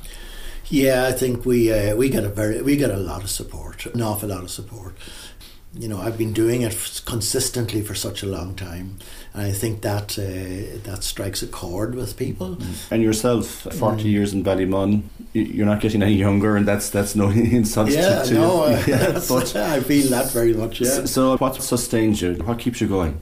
Yeah, 0.69 1.05
I 1.05 1.11
think 1.11 1.45
we 1.45 1.71
uh, 1.71 1.95
we 1.95 2.09
get 2.09 2.23
a 2.23 2.29
very 2.29 2.61
we 2.61 2.75
get 2.75 2.91
a 2.91 2.97
lot 2.97 3.23
of 3.23 3.29
support, 3.29 3.85
an 3.85 4.01
awful 4.01 4.29
lot 4.29 4.43
of 4.43 4.49
support. 4.49 4.95
You 5.77 5.89
know, 5.89 5.99
I've 5.99 6.17
been 6.17 6.31
doing 6.31 6.61
it 6.61 7.01
consistently 7.05 7.81
for 7.81 7.95
such 7.95 8.23
a 8.23 8.25
long 8.25 8.55
time, 8.55 8.97
and 9.33 9.43
I 9.43 9.51
think 9.51 9.81
that 9.81 10.17
uh, 10.17 10.79
that 10.89 11.03
strikes 11.03 11.43
a 11.43 11.47
chord 11.47 11.95
with 11.95 12.15
people. 12.15 12.55
Mm. 12.55 12.91
And 12.91 13.03
yourself, 13.03 13.45
forty 13.45 14.05
mm. 14.05 14.11
years 14.11 14.33
in 14.33 14.43
Ballymun, 14.43 15.03
you're 15.33 15.65
not 15.65 15.81
getting 15.81 16.01
any 16.01 16.15
younger, 16.15 16.55
and 16.55 16.65
that's 16.65 16.89
that's 16.89 17.15
no 17.15 17.29
insult 17.59 17.89
yeah, 17.89 18.23
to, 18.23 18.33
no, 18.33 18.63
uh, 18.63 18.83
yeah, 18.87 19.19
but 19.29 19.55
I 19.55 19.81
feel 19.81 20.09
that 20.11 20.31
very 20.31 20.53
much. 20.53 20.81
Yeah. 20.81 20.89
So, 20.89 21.05
so, 21.05 21.37
what 21.37 21.61
sustains 21.61 22.21
you? 22.21 22.35
What 22.35 22.57
keeps 22.57 22.79
you 22.79 22.87
going? 22.87 23.19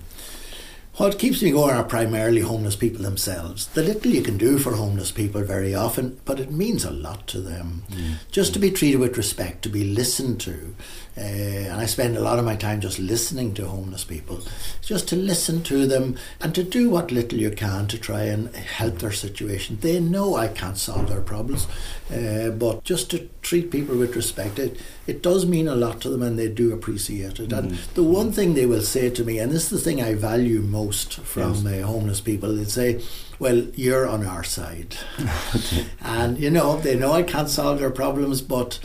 What 0.97 1.17
keeps 1.17 1.41
me 1.41 1.49
going 1.49 1.73
are 1.73 1.83
primarily 1.83 2.41
homeless 2.41 2.75
people 2.75 3.01
themselves. 3.01 3.65
The 3.69 3.81
little 3.81 4.11
you 4.11 4.21
can 4.21 4.37
do 4.37 4.59
for 4.59 4.75
homeless 4.75 5.11
people 5.11 5.41
very 5.41 5.73
often, 5.73 6.19
but 6.23 6.39
it 6.39 6.51
means 6.51 6.85
a 6.85 6.91
lot 6.91 7.25
to 7.29 7.41
them. 7.41 7.81
Mm. 7.89 8.17
Just 8.31 8.53
to 8.53 8.59
be 8.59 8.69
treated 8.69 8.99
with 8.99 9.17
respect, 9.17 9.63
to 9.63 9.69
be 9.69 9.85
listened 9.85 10.39
to, 10.41 10.75
uh, 11.17 11.21
and 11.21 11.81
I 11.81 11.87
spend 11.87 12.15
a 12.15 12.21
lot 12.21 12.37
of 12.37 12.45
my 12.45 12.55
time 12.55 12.79
just 12.79 12.99
listening 12.99 13.55
to 13.55 13.65
homeless 13.67 14.03
people, 14.03 14.41
just 14.83 15.07
to 15.07 15.15
listen 15.15 15.63
to 15.63 15.87
them 15.87 16.15
and 16.41 16.53
to 16.53 16.63
do 16.63 16.91
what 16.91 17.11
little 17.11 17.39
you 17.39 17.49
can 17.49 17.87
to 17.87 17.97
try 17.97 18.23
and 18.25 18.55
help 18.55 18.99
their 18.99 19.11
situation. 19.11 19.79
They 19.81 19.99
know 19.99 20.35
I 20.35 20.47
can't 20.47 20.77
solve 20.77 21.09
their 21.09 21.21
problems, 21.21 21.65
uh, 22.13 22.49
but 22.51 22.83
just 22.83 23.09
to 23.11 23.29
treat 23.41 23.71
people 23.71 23.97
with 23.97 24.15
respect, 24.15 24.59
it, 24.59 24.79
it 25.07 25.23
does 25.23 25.47
mean 25.47 25.67
a 25.67 25.75
lot 25.75 26.01
to 26.01 26.09
them 26.09 26.21
and 26.21 26.37
they 26.37 26.49
do 26.49 26.71
appreciate 26.71 27.39
it. 27.39 27.51
And 27.51 27.71
Mm. 27.71 27.93
the 27.95 28.03
one 28.03 28.31
thing 28.31 28.53
they 28.53 28.67
will 28.67 28.83
say 28.83 29.09
to 29.09 29.23
me, 29.23 29.39
and 29.39 29.51
this 29.51 29.63
is 29.63 29.69
the 29.69 29.79
thing 29.79 29.99
I 30.01 30.13
value 30.13 30.61
most 30.61 30.82
from 30.91 31.53
Yes. 31.65 31.83
uh, 31.83 31.87
homeless 31.87 32.21
people, 32.21 32.53
they 32.55 32.65
say, 32.65 33.01
well, 33.39 33.57
you're 33.75 34.07
on 34.07 34.25
our 34.25 34.43
side. 34.43 34.95
and, 36.01 36.37
you 36.39 36.49
know, 36.49 36.77
they 36.77 36.95
know 36.95 37.11
I 37.13 37.23
can't 37.23 37.49
solve 37.49 37.79
their 37.79 37.89
problems, 37.91 38.41
but 38.41 38.79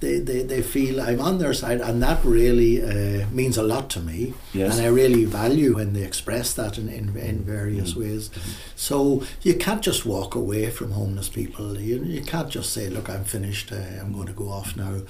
they, 0.00 0.18
they, 0.18 0.42
they 0.42 0.62
feel 0.62 1.00
I'm 1.00 1.20
on 1.20 1.38
their 1.38 1.54
side, 1.54 1.80
and 1.80 2.02
that 2.02 2.24
really 2.24 2.82
uh, 2.82 3.26
means 3.30 3.56
a 3.56 3.62
lot 3.62 3.90
to 3.90 4.00
me. 4.00 4.34
Yes. 4.52 4.76
And 4.76 4.86
I 4.86 4.88
really 4.88 5.24
value 5.24 5.76
when 5.76 5.92
they 5.92 6.02
express 6.02 6.52
that 6.54 6.78
in, 6.78 6.88
in, 6.88 7.16
in 7.16 7.42
various 7.44 7.92
Mm-hmm. 7.92 8.00
ways. 8.00 8.30
So 8.76 9.22
you 9.42 9.54
can't 9.54 9.82
just 9.82 10.04
walk 10.06 10.34
away 10.34 10.70
from 10.70 10.92
homeless 10.92 11.28
people. 11.28 11.78
You, 11.80 12.02
you 12.04 12.22
can't 12.22 12.48
just 12.50 12.72
say, 12.72 12.88
Look, 12.88 13.08
I'm 13.08 13.24
finished, 13.24 13.72
uh, 13.72 13.76
I'm 14.00 14.12
going 14.12 14.26
to 14.26 14.32
go 14.32 14.48
off 14.48 14.76
now. 14.76 15.00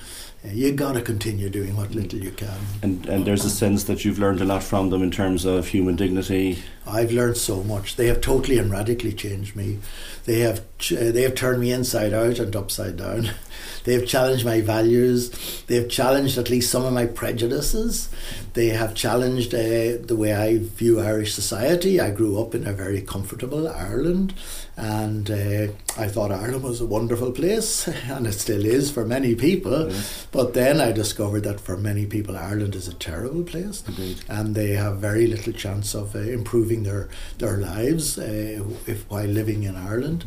Uh, 0.45 0.49
you 0.53 0.73
got 0.73 0.93
to 0.93 1.01
continue 1.03 1.49
doing 1.49 1.77
what 1.77 1.95
little 1.95 2.19
you 2.19 2.31
can. 2.31 2.59
And 2.83 3.07
and 3.07 3.25
there's 3.27 3.45
a 3.45 3.51
sense 3.51 3.85
that 3.85 4.05
you've 4.05 4.19
learned 4.19 4.41
a 4.41 4.45
lot 4.45 4.63
from 4.63 4.91
them 4.91 5.03
in 5.03 5.11
terms 5.11 5.45
of 5.45 5.69
human 5.69 5.97
dignity. 5.97 6.59
I've 6.87 7.13
learned 7.13 7.37
so 7.39 7.63
much. 7.63 7.97
They 7.97 8.09
have 8.09 8.21
totally 8.21 8.59
and 8.59 8.71
radically 8.71 9.13
changed 9.15 9.57
me. 9.57 9.79
They 10.27 10.41
have 10.41 10.61
uh, 10.93 11.11
they 11.13 11.23
have 11.23 11.35
turned 11.35 11.61
me 11.61 11.73
inside 11.73 12.13
out 12.13 12.39
and 12.39 12.55
upside 12.55 12.97
down. 12.97 13.31
They 13.85 13.93
have 13.93 14.07
challenged 14.07 14.47
my 14.47 14.63
values. 14.63 15.31
They 15.67 15.75
have 15.75 15.91
challenged 15.91 16.39
at 16.39 16.49
least 16.49 16.71
some 16.71 16.87
of 16.87 16.95
my 16.95 17.05
prejudices. 17.05 18.09
They 18.55 18.69
have 18.69 18.95
challenged 18.95 19.53
uh, 19.55 19.99
the 20.07 20.17
way 20.17 20.33
I 20.33 20.59
view 20.59 21.01
Irish 21.01 21.35
society. 21.35 22.01
I 22.01 22.11
grew 22.13 22.41
up 22.41 22.55
in 22.55 22.67
a 22.67 22.73
very 22.73 23.03
comfortable 23.03 23.67
Ireland, 23.69 24.33
and 24.77 25.29
uh, 25.31 25.67
I 25.99 26.07
thought 26.09 26.31
Ireland 26.33 26.63
was 26.63 26.81
a 26.81 26.87
wonderful 26.87 27.33
place, 27.33 27.89
and 28.09 28.27
it 28.29 28.33
still 28.35 28.65
is 28.65 28.91
for 28.93 29.05
many 29.05 29.35
people. 29.35 29.91
Yes. 29.91 30.27
But 30.31 30.55
then 30.55 30.81
I 30.81 30.93
discovered 30.93 31.43
that 31.43 31.61
for 31.61 31.77
many 31.77 32.07
people, 32.07 32.37
Ireland 32.37 32.75
is 32.77 32.87
a 32.89 32.95
terrible 32.95 33.43
place 33.43 33.83
Indeed. 33.89 34.25
and 34.29 34.55
they 34.55 34.71
have 34.73 34.99
very 34.99 35.27
little 35.27 35.53
chance 35.53 35.95
of 35.95 36.15
uh, 36.15 36.21
improving 36.21 36.85
their 36.85 37.09
their 37.39 37.57
lives 37.57 38.19
uh, 38.19 38.63
if 38.87 39.05
while 39.11 39.27
living 39.27 39.65
in 39.65 39.75
Ireland. 39.77 40.25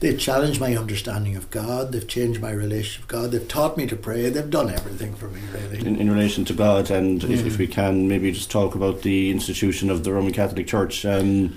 They 0.00 0.16
challenged 0.16 0.60
my 0.60 0.76
understanding 0.76 1.34
of 1.36 1.50
God. 1.50 1.90
They've 1.92 2.06
changed 2.06 2.40
my 2.40 2.52
relationship 2.52 3.02
with 3.02 3.08
God. 3.20 3.30
They've 3.32 3.48
taught 3.48 3.76
me 3.76 3.86
to 3.88 3.96
pray. 3.96 4.28
They've 4.30 4.48
done 4.50 4.70
everything 4.70 5.14
for 5.16 5.26
me, 5.28 5.40
really. 5.52 5.80
In, 5.86 5.96
in 5.96 6.10
relation 6.10 6.44
to 6.46 6.52
God, 6.52 6.90
and 6.90 7.22
if, 7.24 7.40
Mm. 7.44 7.46
if 7.46 7.58
we 7.58 7.63
can, 7.68 8.08
maybe 8.08 8.32
just 8.32 8.50
talk 8.50 8.74
about 8.74 9.02
the 9.02 9.30
institution 9.30 9.90
of 9.90 10.04
the 10.04 10.12
Roman 10.12 10.32
Catholic 10.32 10.66
Church. 10.66 11.04
Um, 11.04 11.56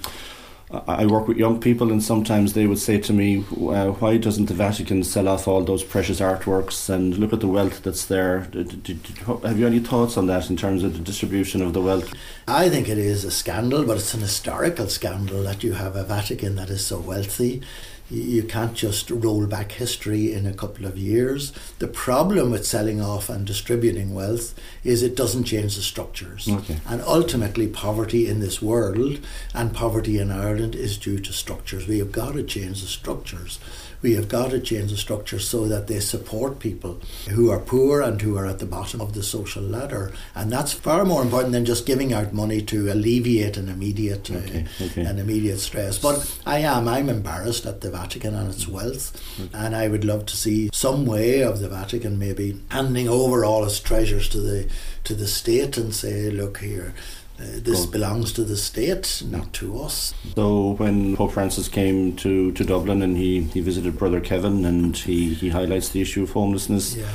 I 0.86 1.06
work 1.06 1.30
with 1.30 1.38
young 1.38 1.62
people, 1.62 1.94
and 1.94 2.04
sometimes 2.04 2.52
they 2.52 2.68
would 2.68 2.80
say 2.80 2.98
to 3.00 3.14
me, 3.14 3.38
uh, 3.70 3.88
"Why 4.02 4.18
doesn't 4.18 4.48
the 4.48 4.54
Vatican 4.54 5.02
sell 5.06 5.30
off 5.30 5.48
all 5.48 5.64
those 5.64 5.82
precious 5.82 6.20
artworks 6.20 6.90
and 6.90 7.18
look 7.18 7.32
at 7.32 7.40
the 7.40 7.48
wealth 7.48 7.84
that's 7.84 8.06
there?" 8.06 8.50
D- 8.52 8.64
d- 8.64 8.94
d- 8.96 9.00
Have 9.44 9.58
you 9.58 9.66
any 9.66 9.80
thoughts 9.80 10.18
on 10.18 10.28
that 10.28 10.50
in 10.50 10.58
terms 10.58 10.84
of 10.84 10.92
the 10.92 11.00
distribution 11.00 11.62
of 11.62 11.72
the 11.72 11.82
wealth? 11.82 12.14
I 12.50 12.68
think 12.68 12.90
it 12.90 12.98
is 12.98 13.24
a 13.24 13.32
scandal, 13.32 13.86
but 13.86 13.96
it's 13.96 14.14
an 14.14 14.20
historical 14.20 14.88
scandal 14.90 15.42
that 15.44 15.64
you 15.64 15.72
have 15.72 15.96
a 15.96 16.04
Vatican 16.04 16.56
that 16.56 16.70
is 16.70 16.86
so 16.86 17.00
wealthy. 17.00 17.62
You 18.10 18.44
can't 18.44 18.74
just 18.74 19.10
roll 19.10 19.46
back 19.48 19.74
history 19.74 20.32
in 20.32 20.46
a 20.46 20.54
couple 20.54 20.86
of 20.86 20.98
years. 20.98 21.52
The 21.80 21.90
problem 21.90 22.52
with 22.52 22.66
selling 22.66 23.02
off 23.02 23.30
and 23.30 23.46
distributing 23.46 24.14
wealth 24.14 24.58
is 24.84 25.04
it 25.04 25.16
doesn't 25.16 25.44
change 25.44 25.76
the 25.76 25.82
structures. 25.82 26.48
Okay. 26.48 26.78
And 26.88 27.02
ultimately, 27.02 27.68
poverty 27.68 28.28
in 28.28 28.40
this 28.40 28.62
world 28.62 29.20
and 29.54 29.74
poverty 29.74 30.20
in 30.20 30.32
Ireland 30.32 30.74
is 30.74 30.98
due 30.98 31.20
to 31.20 31.34
structures. 31.34 31.88
We 31.88 32.00
have 32.00 32.14
got 32.14 32.34
to 32.34 32.44
change 32.44 32.82
the 32.82 32.88
structures. 32.88 33.60
We 34.02 34.14
have 34.14 34.30
got 34.30 34.52
to 34.52 34.60
change 34.60 34.92
the 34.92 34.98
structure 34.98 35.40
so 35.40 35.68
that 35.68 35.88
they 35.88 36.00
support 36.00 36.60
people 36.60 37.00
who 37.30 37.50
are 37.50 37.60
poor 37.60 38.02
and 38.02 38.22
who 38.22 38.38
are 38.38 38.46
at 38.46 38.60
the 38.60 38.66
bottom 38.66 39.02
of 39.02 39.14
the 39.14 39.24
social 39.24 39.64
ladder. 39.64 40.12
And 40.36 40.52
that's 40.52 40.72
far 40.74 41.04
more 41.06 41.22
important 41.22 41.54
than 41.54 41.66
just 41.66 41.86
giving 41.86 42.14
out 42.14 42.32
money 42.34 42.62
to 42.64 42.92
alleviate 42.92 43.58
an 43.58 43.70
immediate, 43.70 44.30
uh, 44.30 44.36
Okay, 44.36 44.66
okay. 44.82 45.02
an 45.06 45.18
immediate 45.20 45.60
stress. 45.60 45.98
But 45.98 46.40
I 46.46 46.60
am. 46.60 46.88
I'm 46.88 47.10
embarrassed 47.10 47.66
at 47.66 47.82
the 47.82 47.90
Vatican 47.90 48.36
and 48.36 48.50
its 48.54 48.68
wealth, 48.68 49.20
and 49.54 49.76
I 49.76 49.88
would 49.88 50.06
love 50.06 50.26
to 50.28 50.38
see 50.38 50.70
some 50.74 51.06
way 51.06 51.42
of 51.44 51.60
the 51.60 51.70
Vatican 51.70 52.20
maybe 52.20 52.60
handing 52.70 53.08
over 53.10 53.44
all 53.44 53.66
its 53.66 53.80
treasures 53.80 54.30
to 54.30 54.40
the 54.42 54.70
to 55.06 55.16
the 55.16 55.28
state 55.28 55.78
and 55.78 55.94
say, 55.96 56.30
look 56.30 56.58
here. 56.60 56.94
Uh, 57.40 57.44
this 57.62 57.86
belongs 57.86 58.34
to 58.34 58.44
the 58.44 58.58
state, 58.58 59.22
not 59.30 59.54
to 59.54 59.80
us. 59.80 60.14
So 60.36 60.72
when 60.72 61.16
Pope 61.16 61.34
Francis 61.34 61.68
came 61.68 62.16
to, 62.18 62.52
to 62.54 62.64
Dublin 62.64 63.04
and 63.04 63.16
he, 63.16 63.42
he 63.44 63.62
visited 63.62 63.98
Brother 63.98 64.20
Kevin 64.20 64.66
and 64.66 64.98
he, 64.98 65.36
he 65.36 65.50
highlights 65.50 65.90
the 65.90 66.02
issue 66.02 66.24
of 66.24 66.32
homelessness, 66.32 66.96
Yeah. 66.96 67.06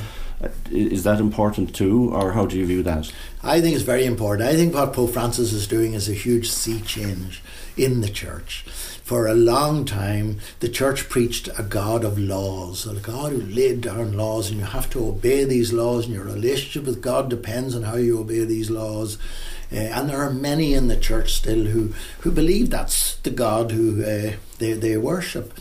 Is 0.71 1.03
that 1.03 1.19
important 1.19 1.75
too, 1.75 2.13
or 2.13 2.33
how 2.33 2.45
do 2.45 2.57
you 2.57 2.65
view 2.65 2.83
that? 2.83 3.11
I 3.43 3.61
think 3.61 3.75
it's 3.75 3.83
very 3.83 4.05
important. 4.05 4.49
I 4.49 4.55
think 4.55 4.73
what 4.73 4.93
Pope 4.93 5.11
Francis 5.11 5.53
is 5.53 5.67
doing 5.67 5.93
is 5.93 6.09
a 6.09 6.13
huge 6.13 6.49
sea 6.49 6.81
change 6.81 7.41
in 7.75 8.01
the 8.01 8.09
church. 8.09 8.63
For 9.03 9.27
a 9.27 9.33
long 9.33 9.83
time, 9.83 10.39
the 10.61 10.69
church 10.69 11.09
preached 11.09 11.49
a 11.57 11.63
God 11.63 12.05
of 12.05 12.17
laws, 12.17 12.87
a 12.87 12.93
God 12.95 13.33
who 13.33 13.41
laid 13.41 13.81
down 13.81 14.13
laws, 14.13 14.49
and 14.49 14.59
you 14.59 14.65
have 14.65 14.89
to 14.91 15.07
obey 15.07 15.43
these 15.43 15.73
laws, 15.73 16.05
and 16.05 16.15
your 16.15 16.23
relationship 16.23 16.85
with 16.85 17.01
God 17.01 17.29
depends 17.29 17.75
on 17.75 17.83
how 17.83 17.97
you 17.97 18.19
obey 18.19 18.45
these 18.45 18.69
laws. 18.69 19.17
Uh, 19.71 19.75
and 19.75 20.09
there 20.09 20.21
are 20.21 20.29
many 20.29 20.73
in 20.73 20.87
the 20.87 20.95
church 20.95 21.33
still 21.33 21.65
who, 21.65 21.93
who 22.19 22.31
believe 22.31 22.69
that's 22.69 23.17
the 23.17 23.29
God 23.29 23.71
who 23.71 24.03
uh, 24.03 24.33
they, 24.59 24.73
they 24.73 24.97
worship. 24.97 25.53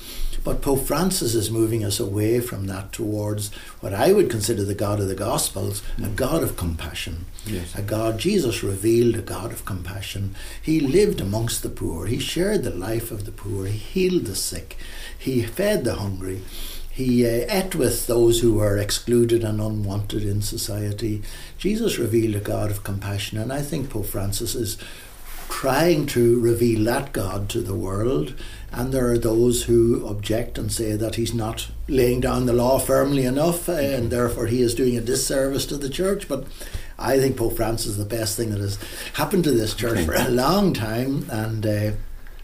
But 0.45 0.61
Pope 0.61 0.87
Francis 0.87 1.35
is 1.35 1.51
moving 1.51 1.85
us 1.85 2.01
away 2.01 2.41
from 2.41 2.67
that 2.67 2.93
towards 2.93 3.53
what 3.81 3.95
I 3.95 4.13
would 4.13 4.29
consider 4.29 4.65
the 4.65 4.75
God 4.75 4.99
of 4.99 5.09
the 5.09 5.15
Gospels, 5.15 5.83
a 6.03 6.09
God 6.09 6.43
of 6.43 6.57
compassion. 6.57 7.27
Yes. 7.47 7.75
A 7.77 7.83
God, 7.83 8.19
Jesus 8.19 8.63
revealed 8.63 9.15
a 9.15 9.23
God 9.23 9.53
of 9.53 9.65
compassion. 9.65 10.35
He 10.61 10.81
lived 10.81 11.21
amongst 11.21 11.63
the 11.63 11.69
poor. 11.69 12.07
He 12.07 12.19
shared 12.19 12.65
the 12.65 12.71
life 12.71 13.11
of 13.13 13.25
the 13.25 13.33
poor. 13.33 13.67
He 13.67 13.79
healed 13.79 14.25
the 14.25 14.35
sick. 14.35 14.77
He 15.17 15.43
fed 15.43 15.85
the 15.85 15.95
hungry. 15.95 16.43
He 16.91 17.25
uh, 17.25 17.47
ate 17.49 17.75
with 17.75 18.07
those 18.07 18.41
who 18.41 18.55
were 18.55 18.77
excluded 18.77 19.45
and 19.45 19.63
unwanted 19.63 20.25
in 20.25 20.43
society. 20.43 21.23
Jesus 21.57 21.99
revealed 21.99 22.35
a 22.35 22.41
God 22.41 22.71
of 22.71 22.85
compassion, 22.85 23.39
and 23.39 23.51
I 23.51 23.63
think 23.63 23.89
Pope 23.89 24.07
Francis 24.07 24.55
is 24.55 24.77
trying 25.53 26.07
to 26.07 26.41
reveal 26.41 26.83
that 26.85 27.13
God 27.13 27.49
to 27.51 27.61
the 27.61 27.75
world. 27.75 28.35
And 28.73 28.91
there 28.91 29.11
are 29.11 29.19
those 29.19 29.65
who 29.65 30.07
object 30.07 30.57
and 30.57 30.73
say 30.73 30.97
that 30.97 31.17
he's 31.17 31.35
not 31.35 31.69
laying 31.89 32.21
down 32.21 32.47
the 32.47 32.55
law 32.55 32.79
firmly 32.79 33.27
enough, 33.27 33.69
uh, 33.69 33.73
and 33.73 34.11
therefore 34.11 34.47
he 34.47 34.63
is 34.63 34.75
doing 34.75 34.97
a 34.97 35.03
disservice 35.03 35.67
to 35.67 35.77
the 35.77 35.91
church. 35.91 36.27
But 36.27 36.47
I 36.99 37.19
think 37.19 37.37
Pope 37.37 37.55
Francis 37.57 37.89
is 37.89 37.97
the 37.99 38.07
best 38.07 38.35
thing 38.37 38.49
that 38.51 38.61
has 38.61 38.79
happened 39.15 39.45
to 39.45 39.51
this 39.51 39.75
church 39.75 40.05
for 40.07 40.15
a 40.15 40.31
long 40.31 40.73
time, 40.73 41.27
and 41.31 41.67
uh, 41.67 41.91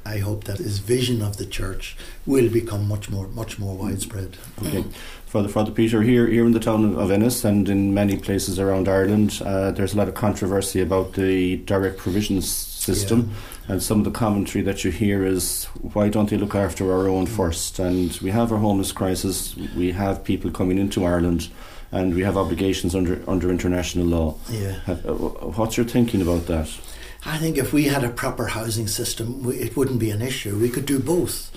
I 0.05 0.19
hope 0.19 0.45
that 0.45 0.59
his 0.59 0.79
vision 0.79 1.23
of 1.23 1.39
the 1.39 1.47
church 1.47 1.97
will 2.27 2.51
become 2.51 2.87
much 2.87 3.09
more, 3.09 3.27
much 3.29 3.59
more 3.59 3.75
widespread. 3.75 4.37
Okay. 4.67 4.85
Father, 5.27 5.49
Father 5.49 5.71
Peter, 5.73 6.03
here 6.03 6.27
here 6.27 6.47
in 6.47 6.53
the 6.53 6.61
town 6.61 6.85
of- 6.85 6.99
of 6.99 7.11
Ennis 7.11 7.45
and 7.45 7.69
in 7.69 7.93
many 7.95 8.17
places 8.17 8.59
around 8.59 8.87
Ireland, 8.87 9.41
uh, 9.45 9.71
there's 9.71 9.95
a 9.95 9.97
lot 9.97 10.09
of 10.09 10.15
controversy 10.15 10.81
about 10.83 11.15
the 11.15 11.57
direct 11.57 11.97
provisions 11.99 12.47
system. 12.95 13.21
And 13.69 13.83
some 13.83 13.99
of 14.01 14.05
the 14.05 14.19
commentary 14.19 14.65
that 14.65 14.83
you 14.85 14.91
hear 14.91 15.25
is, 15.25 15.65
why 15.95 16.09
don't 16.09 16.31
they 16.31 16.39
look 16.39 16.55
after 16.55 16.85
our 16.93 17.09
own 17.09 17.27
first? 17.27 17.79
And 17.79 18.17
we 18.23 18.31
have 18.31 18.53
our 18.53 18.59
homeless 18.59 18.93
crisis, 18.93 19.57
we 19.77 19.93
have 19.93 20.25
people 20.25 20.51
coming 20.51 20.79
into 20.79 21.05
Ireland, 21.05 21.49
and 21.91 22.15
we 22.15 22.23
have 22.25 22.37
obligations 22.37 22.95
under 22.95 23.23
under 23.27 23.51
international 23.51 24.07
law. 24.07 24.35
Yeah. 24.51 24.81
Uh, 24.87 25.15
what's 25.57 25.77
your 25.77 25.87
thinking 25.87 26.23
about 26.23 26.47
that? 26.47 26.69
I 27.25 27.39
think 27.39 27.59
if 27.59 27.73
we 27.73 27.85
had 27.85 28.05
a 28.05 28.11
proper 28.23 28.47
housing 28.47 28.89
system, 28.89 29.51
it 29.51 29.77
wouldn't 29.77 29.99
be 29.99 30.11
an 30.13 30.23
issue. 30.23 30.59
We 30.59 30.71
could 30.71 30.87
do 30.87 30.99
both. 30.99 31.51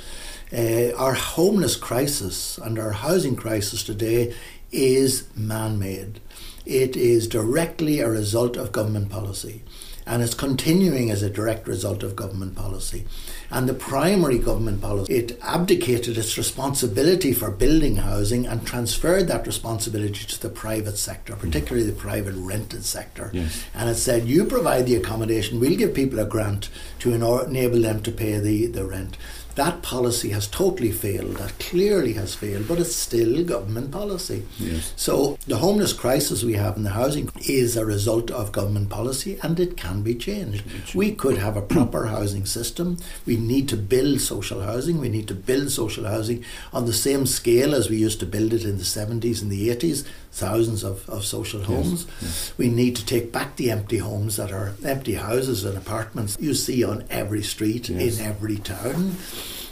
Uh, 0.52 0.92
our 0.98 1.14
homeless 1.14 1.76
crisis 1.78 2.58
and 2.58 2.78
our 2.80 2.92
housing 2.92 3.36
crisis 3.36 3.84
today 3.84 4.34
is 4.72 5.28
man 5.36 5.78
made. 5.80 6.20
It 6.66 6.96
is 6.96 7.28
directly 7.28 8.00
a 8.00 8.10
result 8.10 8.58
of 8.58 8.72
government 8.72 9.10
policy. 9.10 9.62
And 10.12 10.22
it's 10.22 10.34
continuing 10.34 11.10
as 11.10 11.24
a 11.24 11.30
direct 11.30 11.70
result 11.70 12.03
of 12.03 12.18
government 12.18 12.53
policy. 12.53 13.06
And 13.50 13.70
the 13.70 13.74
primary 13.74 14.39
government 14.39 14.82
policy, 14.82 15.13
it 15.13 15.39
abdicated 15.41 16.18
its 16.18 16.38
responsibility 16.38 17.32
for 17.32 17.50
building 17.50 17.96
housing 17.96 18.46
and 18.46 18.68
transferred 18.68 19.30
that 19.30 19.48
responsibility 19.48 20.25
to 20.25 20.41
the 20.41 20.50
private 20.50 20.98
sector, 20.98 21.38
particularly 21.38 21.89
the 21.89 21.96
private 21.96 22.36
rented 22.36 22.84
sector. 22.84 23.30
Yes. 23.32 23.63
And 23.74 23.89
it 23.89 23.96
said, 23.96 24.27
you 24.27 24.44
provide 24.44 24.86
the 24.86 24.98
accommodation, 24.98 25.62
we'll 25.62 25.77
give 25.77 25.94
people 25.94 26.20
a 26.20 26.25
grant 26.25 26.68
to 27.00 27.13
enable 27.13 27.80
them 27.80 28.03
to 28.03 28.12
pay 28.12 28.38
the, 28.38 28.68
the 28.68 28.86
rent. 28.86 29.15
That 29.55 29.81
policy 29.81 30.29
has 30.29 30.48
totally 30.48 30.91
failed, 30.91 31.36
that 31.38 31.60
clearly 31.60 32.13
has 32.13 32.36
failed, 32.36 32.67
but 32.67 32.79
it's 32.79 32.96
still 32.96 33.43
government 33.43 33.91
policy. 33.91 34.46
Yes. 34.58 34.93
So 34.96 35.38
the 35.48 35.58
homeless 35.58 35.93
crisis 35.93 36.43
we 36.43 36.53
have 36.53 36.77
in 36.77 36.84
the 36.84 36.91
housing 36.91 37.29
is 37.48 37.75
a 37.75 37.86
result 37.86 38.31
of 38.31 38.51
government 38.51 38.89
policy 38.89 39.38
and 39.43 39.60
it 39.60 39.75
can 39.77 40.01
be 40.03 40.15
changed. 40.15 40.63
We 40.96 41.13
could 41.13 41.38
have 41.38 41.58
a 41.58 41.62
proper 41.62 42.05
housing 42.08 42.46
system. 42.46 42.98
We 43.25 43.36
need 43.38 43.67
to 43.70 43.77
build 43.77 44.22
social 44.22 44.62
housing. 44.62 45.00
We 45.00 45.10
need 45.10 45.27
to 45.27 45.36
build 45.36 45.70
social 45.72 46.05
housing 46.05 46.43
on 46.72 46.86
the 46.86 46.93
same 46.93 47.25
scale 47.25 47.75
as 47.75 47.89
we 47.89 47.98
used 47.98 48.20
to 48.22 48.25
build 48.25 48.53
it 48.53 48.63
in 48.63 48.77
the 48.77 48.84
70s 48.84 49.41
and 49.41 49.51
the 49.51 49.70
80s, 49.70 50.05
thousands 50.31 50.84
of, 50.84 51.08
of 51.10 51.25
social 51.25 51.63
homes. 51.63 52.08
Yes. 52.22 52.53
We 52.58 52.70
need 52.70 52.96
to 52.96 53.05
take 53.05 53.31
back 53.31 53.58
the 53.58 53.70
empty 53.72 53.98
homes 53.98 54.38
that 54.38 54.51
are 54.51 54.75
empty 54.86 55.15
houses 55.15 55.65
and 55.65 55.77
apartments 55.77 56.38
you 56.39 56.53
see 56.53 56.84
on 56.84 57.03
every 57.10 57.43
street 57.43 57.89
Yes. 57.89 58.20
in 58.20 58.25
every 58.25 58.58
town. 58.58 59.17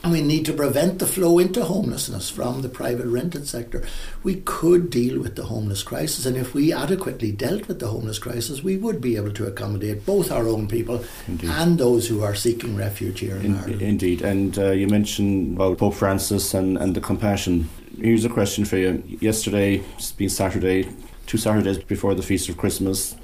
And 0.02 0.14
we 0.14 0.22
need 0.22 0.46
to 0.46 0.54
prevent 0.54 1.00
the 1.00 1.06
flow 1.06 1.40
into 1.40 1.66
homelessness 1.66 2.30
from 2.30 2.62
the 2.62 2.70
private 2.70 3.06
rented 3.08 3.48
sector. 3.48 3.84
We 4.24 4.36
could 4.36 4.90
deal 4.90 5.20
with 5.20 5.36
the 5.36 5.44
homeless 5.44 5.84
crisis, 5.84 6.26
and 6.26 6.38
if 6.38 6.54
we 6.54 6.72
adequately 6.72 7.34
dealt 7.34 7.68
with 7.68 7.80
the 7.82 7.88
homeless 7.88 8.18
crisis, 8.18 8.64
we 8.64 8.78
would 8.78 9.02
be 9.02 9.18
able 9.18 9.34
to 9.34 9.46
accommodate 9.48 10.06
both 10.06 10.32
our 10.32 10.48
own 10.48 10.70
people 10.70 11.04
Indeed. 11.28 11.50
and 11.50 11.78
those 11.78 12.08
who 12.08 12.24
are 12.24 12.34
seeking 12.34 12.78
refuge 12.78 13.20
here 13.20 13.36
in, 13.36 13.46
In, 13.48 13.56
Ireland. 13.58 13.82
indeed, 13.82 14.22
and 14.22 14.58
uh, 14.58 14.72
you 14.72 14.88
mentioned 14.88 15.56
about 15.58 15.78
Pope 15.78 15.96
Francis 15.96 16.54
and, 16.54 16.78
and 16.78 16.96
the 16.96 17.02
compassion. 17.02 17.68
Here's 18.00 18.24
a 18.24 18.30
question 18.30 18.64
for 18.64 18.78
you. 18.78 19.04
Yesterday, 19.20 19.84
it's 19.98 20.14
been 20.14 20.30
Saturday, 20.30 20.88
two 21.28 21.38
Saturdays 21.38 21.78
before 21.78 22.16
the 22.16 22.24
feast 22.24 22.48
of 22.48 22.56
Christmas, 22.58 23.18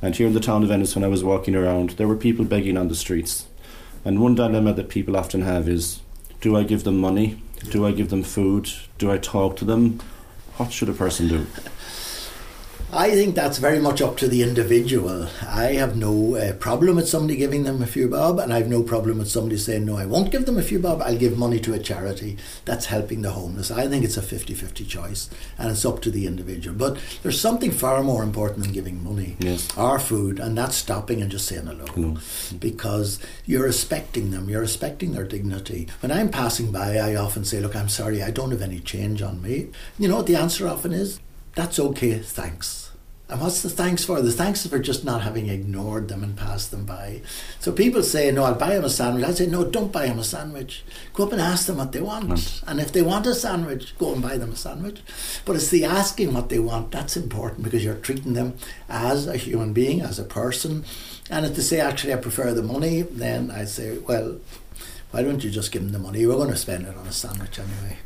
and 0.00 0.16
here 0.16 0.26
in 0.28 0.32
the 0.32 0.40
town 0.40 0.62
of 0.64 0.70
Ennis, 0.70 0.94
when 0.96 1.04
I 1.04 1.08
was 1.08 1.22
walking 1.22 1.54
around, 1.54 1.90
there 1.90 2.08
were 2.08 2.16
people 2.16 2.46
begging 2.46 2.78
on 2.78 2.88
the 2.88 2.94
streets. 2.96 3.46
And 4.04 4.20
one 4.20 4.34
dilemma 4.34 4.72
that 4.72 4.88
people 4.88 5.16
often 5.16 5.42
have 5.42 5.68
is 5.68 6.00
do 6.42 6.56
I 6.56 6.64
give 6.64 6.84
them 6.84 6.98
money? 6.98 7.40
Do 7.70 7.86
I 7.86 7.92
give 7.92 8.10
them 8.10 8.24
food? 8.24 8.68
Do 8.98 9.10
I 9.10 9.16
talk 9.16 9.56
to 9.58 9.64
them? 9.64 10.00
What 10.56 10.72
should 10.72 10.88
a 10.88 10.92
person 10.92 11.28
do? 11.28 11.46
I 12.94 13.12
think 13.12 13.34
that's 13.34 13.56
very 13.56 13.78
much 13.78 14.02
up 14.02 14.18
to 14.18 14.28
the 14.28 14.42
individual. 14.42 15.26
I 15.40 15.72
have 15.72 15.96
no 15.96 16.36
uh, 16.36 16.52
problem 16.52 16.96
with 16.96 17.08
somebody 17.08 17.36
giving 17.36 17.64
them 17.64 17.80
a 17.82 17.86
few 17.86 18.06
bob, 18.06 18.38
and 18.38 18.52
I 18.52 18.58
have 18.58 18.68
no 18.68 18.82
problem 18.82 19.16
with 19.18 19.30
somebody 19.30 19.56
saying, 19.56 19.86
No, 19.86 19.96
I 19.96 20.04
won't 20.04 20.30
give 20.30 20.44
them 20.44 20.58
a 20.58 20.62
few 20.62 20.78
bob, 20.78 21.00
I'll 21.00 21.16
give 21.16 21.38
money 21.38 21.58
to 21.60 21.72
a 21.72 21.78
charity 21.78 22.36
that's 22.66 22.84
helping 22.86 23.22
the 23.22 23.30
homeless. 23.30 23.70
I 23.70 23.88
think 23.88 24.04
it's 24.04 24.18
a 24.18 24.22
50 24.22 24.52
50 24.52 24.84
choice, 24.84 25.30
and 25.56 25.70
it's 25.70 25.86
up 25.86 26.02
to 26.02 26.10
the 26.10 26.26
individual. 26.26 26.76
But 26.76 26.98
there's 27.22 27.40
something 27.40 27.70
far 27.70 28.02
more 28.02 28.22
important 28.22 28.64
than 28.64 28.72
giving 28.74 29.02
money 29.02 29.36
Yes. 29.38 29.74
or 29.74 29.98
food, 29.98 30.38
and 30.38 30.58
that's 30.58 30.76
stopping 30.76 31.22
and 31.22 31.30
just 31.30 31.48
saying 31.48 31.64
hello. 31.68 31.86
Hello. 31.94 32.16
Because 32.60 33.18
you're 33.46 33.64
respecting 33.64 34.32
them, 34.32 34.50
you're 34.50 34.60
respecting 34.60 35.12
their 35.12 35.24
dignity. 35.24 35.88
When 36.00 36.12
I'm 36.12 36.28
passing 36.28 36.70
by, 36.70 36.98
I 36.98 37.14
often 37.14 37.46
say, 37.46 37.58
Look, 37.58 37.74
I'm 37.74 37.88
sorry, 37.88 38.22
I 38.22 38.30
don't 38.30 38.50
have 38.50 38.60
any 38.60 38.80
change 38.80 39.22
on 39.22 39.40
me. 39.40 39.70
You 39.98 40.08
know 40.08 40.16
what 40.16 40.26
the 40.26 40.36
answer 40.36 40.68
often 40.68 40.92
is? 40.92 41.20
That's 41.54 41.78
okay, 41.78 42.18
thanks. 42.18 42.82
And 43.32 43.40
what's 43.40 43.62
the 43.62 43.70
thanks 43.70 44.04
for? 44.04 44.20
The 44.20 44.30
thanks 44.30 44.62
is 44.64 44.70
for 44.70 44.78
just 44.78 45.04
not 45.04 45.22
having 45.22 45.48
ignored 45.48 46.08
them 46.08 46.22
and 46.22 46.36
passed 46.36 46.70
them 46.70 46.84
by. 46.84 47.22
So 47.60 47.72
people 47.72 48.02
say, 48.02 48.30
No, 48.30 48.44
I'll 48.44 48.54
buy 48.54 48.74
him 48.74 48.84
a 48.84 48.90
sandwich. 48.90 49.24
I 49.24 49.32
say, 49.32 49.46
No, 49.46 49.64
don't 49.64 49.90
buy 49.90 50.06
him 50.06 50.18
a 50.18 50.24
sandwich. 50.24 50.84
Go 51.14 51.24
up 51.24 51.32
and 51.32 51.40
ask 51.40 51.66
them 51.66 51.78
what 51.78 51.92
they 51.92 52.02
want. 52.02 52.28
Right. 52.28 52.62
And 52.66 52.78
if 52.78 52.92
they 52.92 53.00
want 53.00 53.26
a 53.26 53.34
sandwich, 53.34 53.96
go 53.96 54.12
and 54.12 54.20
buy 54.20 54.36
them 54.36 54.52
a 54.52 54.56
sandwich. 54.56 55.00
But 55.46 55.56
it's 55.56 55.70
the 55.70 55.82
asking 55.86 56.34
what 56.34 56.50
they 56.50 56.58
want 56.58 56.90
that's 56.90 57.16
important 57.16 57.62
because 57.62 57.82
you're 57.82 57.94
treating 57.94 58.34
them 58.34 58.54
as 58.90 59.26
a 59.26 59.38
human 59.38 59.72
being, 59.72 60.02
as 60.02 60.18
a 60.18 60.24
person. 60.24 60.84
And 61.30 61.46
if 61.46 61.56
they 61.56 61.62
say, 61.62 61.80
Actually, 61.80 62.12
I 62.12 62.16
prefer 62.16 62.52
the 62.52 62.62
money, 62.62 63.00
then 63.00 63.50
I 63.50 63.64
say, 63.64 63.96
Well, 63.96 64.40
why 65.10 65.22
don't 65.22 65.42
you 65.42 65.48
just 65.48 65.72
give 65.72 65.80
them 65.82 65.92
the 65.92 65.98
money? 65.98 66.26
We're 66.26 66.34
going 66.36 66.50
to 66.50 66.56
spend 66.56 66.86
it 66.86 66.96
on 66.96 67.06
a 67.06 67.12
sandwich 67.12 67.58
anyway. 67.58 67.96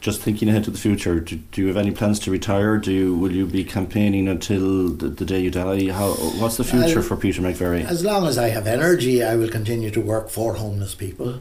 Just 0.00 0.22
thinking 0.22 0.48
ahead 0.48 0.64
to 0.64 0.70
the 0.70 0.78
future, 0.78 1.20
do, 1.20 1.36
do 1.36 1.60
you 1.60 1.68
have 1.68 1.76
any 1.76 1.90
plans 1.90 2.18
to 2.20 2.30
retire? 2.30 2.78
Do 2.78 2.90
you 2.90 3.14
will 3.14 3.32
you 3.32 3.46
be 3.46 3.64
campaigning 3.64 4.28
until 4.28 4.88
the, 4.88 5.08
the 5.08 5.24
day 5.26 5.40
you 5.40 5.50
die? 5.50 5.90
How 5.90 6.12
what's 6.40 6.56
the 6.56 6.64
future 6.64 7.00
I'll- 7.00 7.04
for 7.04 7.16
Peter 7.16 7.42
McVerry? 7.42 7.84
As 7.84 8.02
long 8.04 8.26
as 8.26 8.38
I 8.38 8.48
have 8.48 8.66
energy, 8.66 9.22
I 9.22 9.36
will 9.36 9.48
continue 9.50 9.90
to 9.90 10.00
work 10.00 10.30
for 10.30 10.54
homeless 10.54 10.94
people. 10.94 11.40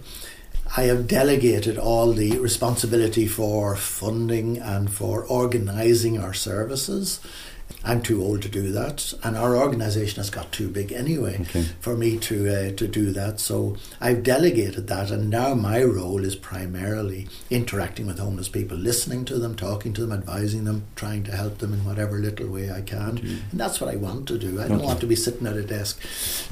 I 0.77 0.83
have 0.83 1.07
delegated 1.07 1.77
all 1.79 2.13
the 2.13 2.37
responsibility 2.37 3.25
for 3.27 3.75
funding 3.75 4.57
and 4.59 4.91
for 4.93 5.23
organising 5.25 6.19
our 6.19 6.33
services. 6.33 7.19
I'm 7.83 8.01
too 8.01 8.21
old 8.21 8.41
to 8.41 8.49
do 8.49 8.71
that, 8.73 9.13
and 9.23 9.37
our 9.37 9.55
organisation 9.55 10.17
has 10.17 10.29
got 10.29 10.51
too 10.51 10.67
big 10.69 10.91
anyway 10.91 11.37
Okay. 11.41 11.63
for 11.79 11.95
me 11.95 12.17
to 12.19 12.49
uh, 12.49 12.71
to 12.75 12.87
do 12.87 13.11
that. 13.11 13.39
So 13.39 13.77
I've 14.01 14.21
delegated 14.23 14.87
that, 14.87 15.11
and 15.11 15.29
now 15.29 15.53
my 15.53 15.83
role 15.83 16.23
is 16.25 16.35
primarily 16.35 17.27
interacting 17.49 18.05
with 18.07 18.19
homeless 18.19 18.49
people, 18.49 18.77
listening 18.77 19.23
to 19.25 19.39
them, 19.39 19.55
talking 19.55 19.93
to 19.93 20.01
them, 20.01 20.11
advising 20.11 20.65
them, 20.65 20.83
trying 20.95 21.23
to 21.23 21.31
help 21.31 21.59
them 21.59 21.73
in 21.73 21.85
whatever 21.85 22.17
little 22.19 22.47
way 22.49 22.69
I 22.69 22.81
can. 22.81 23.17
And 23.51 23.59
that's 23.59 23.79
what 23.79 23.89
I 23.93 23.95
want 23.95 24.27
to 24.27 24.37
do. 24.37 24.61
I 24.61 24.67
don't 24.67 24.83
want 24.83 24.99
to 25.01 25.07
be 25.07 25.15
sitting 25.15 25.47
at 25.47 25.55
a 25.55 25.63
desk 25.63 26.01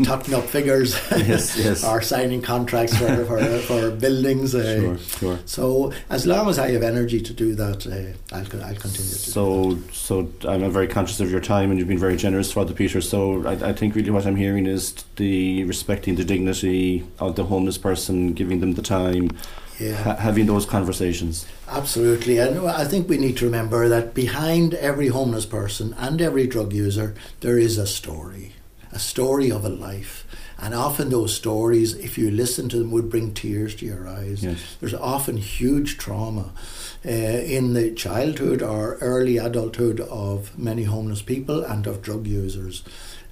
talking 0.04 0.34
up 0.34 0.46
figures 0.46 0.94
Yes, 1.12 1.58
yes. 1.58 1.84
or 1.88 2.02
signing 2.02 2.42
contracts 2.42 2.98
for, 2.98 3.26
for, 3.26 3.40
for 3.60 3.92
buildings. 3.92 4.56
Uh, 4.56 4.78
Sure, 4.78 4.98
sure. 4.98 5.40
So 5.46 5.92
as 6.10 6.26
long 6.26 6.50
as 6.50 6.60
I 6.60 6.72
have 6.72 6.84
energy 6.84 7.20
to 7.22 7.34
do 7.34 7.56
that, 7.56 7.86
uh, 7.88 8.36
I'll, 8.36 8.64
I'll 8.64 8.76
continue 8.76 9.10
to 9.12 9.26
do 9.26 9.32
So, 9.32 9.78
so 9.92 10.30
I'm 10.48 10.70
very 10.72 10.88
conscious 10.88 11.17
of 11.20 11.32
your 11.32 11.42
time, 11.42 11.70
and 11.70 11.80
you've 11.80 11.88
been 11.88 11.98
very 11.98 12.18
generous, 12.18 12.52
Father 12.52 12.74
Peter. 12.74 13.02
So, 13.02 13.46
I, 13.46 13.70
I 13.70 13.74
think 13.74 13.96
really 13.96 14.12
what 14.12 14.26
I'm 14.26 14.36
hearing 14.36 14.66
is 14.66 14.94
the 15.18 15.64
respecting 15.66 16.16
the 16.16 16.24
dignity 16.24 17.06
of 17.20 17.36
the 17.36 17.46
homeless 17.46 17.78
person, 17.78 18.34
giving 18.34 18.60
them 18.60 18.74
the 18.74 18.82
time. 18.82 19.32
Yeah. 19.80 19.94
ha- 19.94 20.16
having 20.16 20.48
those 20.48 20.66
conversations. 20.66 21.46
Absolutely. 21.68 22.40
And 22.40 22.68
I 22.68 22.84
think 22.86 23.08
we 23.08 23.20
need 23.20 23.38
to 23.38 23.46
remember 23.46 23.88
that 23.88 24.16
behind 24.16 24.74
every 24.74 25.10
homeless 25.10 25.46
person 25.46 25.94
and 26.00 26.20
every 26.20 26.48
drug 26.48 26.74
user, 26.74 27.14
there 27.42 27.60
is 27.60 27.78
a 27.78 27.86
story, 27.86 28.54
a 28.92 28.98
story 28.98 29.52
of 29.52 29.64
a 29.64 29.70
life. 29.70 30.26
And 30.60 30.74
often 30.74 31.10
those 31.10 31.36
stories, 31.36 31.94
if 31.94 32.18
you 32.18 32.32
listen 32.32 32.68
to 32.70 32.80
them, 32.80 32.92
would 32.92 33.10
bring 33.10 33.34
tears 33.34 33.76
to 33.76 33.86
your 33.86 34.08
eyes. 34.08 34.44
Yes. 34.44 34.78
There's 34.80 34.94
often 34.94 35.38
huge 35.38 35.98
trauma 35.98 36.52
uh, 37.06 37.10
in 37.10 37.74
the 37.74 37.92
childhood 37.92 38.62
or 38.64 38.96
early 38.96 39.38
adulthood 39.38 40.00
of 40.00 40.58
many 40.58 40.84
homeless 40.84 41.22
people 41.22 41.64
and 41.64 41.86
of 41.86 42.02
drug 42.02 42.26
users. 42.26 42.84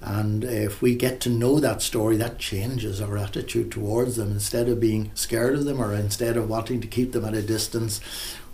And 0.06 0.44
if 0.44 0.80
we 0.80 0.94
get 0.94 1.20
to 1.22 1.28
know 1.28 1.58
that 1.58 1.82
story, 1.82 2.16
that 2.18 2.38
changes 2.38 3.00
our 3.00 3.18
attitude 3.18 3.72
towards 3.72 4.14
them. 4.14 4.30
Instead 4.30 4.68
of 4.68 4.78
being 4.78 5.10
scared 5.14 5.54
of 5.54 5.64
them 5.64 5.82
or 5.82 5.92
instead 5.92 6.36
of 6.36 6.48
wanting 6.48 6.80
to 6.80 6.86
keep 6.86 7.10
them 7.10 7.24
at 7.24 7.34
a 7.34 7.42
distance, 7.42 8.00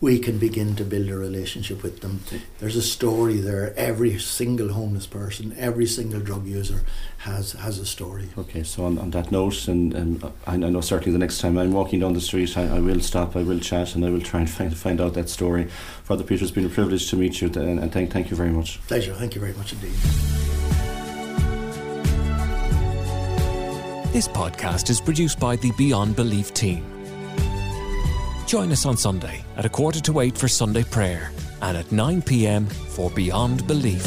we 0.01 0.19
can 0.19 0.39
begin 0.39 0.75
to 0.77 0.85
build 0.85 1.11
a 1.11 1.17
relationship 1.17 1.83
with 1.83 2.01
them. 2.01 2.21
There's 2.59 2.75
a 2.75 2.83
story 2.83 3.37
there. 3.37 3.75
Every 3.77 4.19
single 4.19 4.73
homeless 4.73 5.07
person, 5.07 5.55
every 5.59 5.85
single 5.85 6.21
drug 6.21 6.47
user 6.47 6.81
has, 7.19 7.53
has 7.53 7.79
a 7.79 7.85
story. 7.85 8.31
Okay, 8.39 8.63
so 8.63 8.87
on, 8.87 8.97
on 8.97 9.11
that 9.11 9.31
note, 9.31 9.69
and, 9.69 9.93
and 9.93 10.25
uh, 10.25 10.31
I, 10.47 10.55
I 10.55 10.57
know 10.57 10.81
certainly 10.81 11.13
the 11.13 11.19
next 11.19 11.39
time 11.39 11.59
I'm 11.59 11.73
walking 11.73 12.01
down 12.01 12.15
the 12.15 12.21
street, 12.23 12.57
I, 12.57 12.77
I 12.77 12.81
will 12.81 13.01
stop, 13.01 13.37
I 13.37 13.43
will 13.43 13.61
chat, 13.61 13.95
and 13.95 14.05
I 14.07 14.11
will 14.11 14.23
try 14.23 14.41
and 14.41 14.51
find, 14.51 14.77
find 14.77 15.03
out 15.03 15.13
that 15.15 15.29
story. 15.29 15.67
Father 16.03 16.25
Peter, 16.25 16.45
it's 16.45 16.51
been 16.51 16.67
a 16.67 16.71
privilege 16.71 17.11
to 17.11 17.17
meet 17.17 17.43
you, 17.43 17.49
and, 17.49 17.79
and 17.79 17.93
thank, 17.93 18.11
thank 18.11 18.31
you 18.31 18.37
very 18.37 18.51
much. 18.51 18.81
Pleasure. 18.87 19.13
Thank 19.13 19.35
you 19.35 19.41
very 19.41 19.53
much 19.53 19.75
indeed. 19.75 19.93
This 24.13 24.29
podcast 24.29 24.91
is 24.91 25.01
produced 25.01 25.41
by 25.41 25.57
the 25.57 25.73
Beyond 25.79 26.17
Belief 26.17 26.53
team. 26.53 26.85
Join 28.47 28.71
us 28.71 28.85
on 28.85 28.99
Sunday 28.99 29.43
at 29.57 29.65
a 29.65 29.71
quarter 29.71 30.01
to 30.01 30.21
eight 30.21 30.37
for 30.37 30.49
Sunday 30.49 30.83
prayer 30.83 31.33
and 31.63 31.79
at 31.79 31.91
9 31.91 32.21
pm 32.21 32.67
for 32.67 33.09
Beyond 33.09 33.67
Belief. 33.67 34.05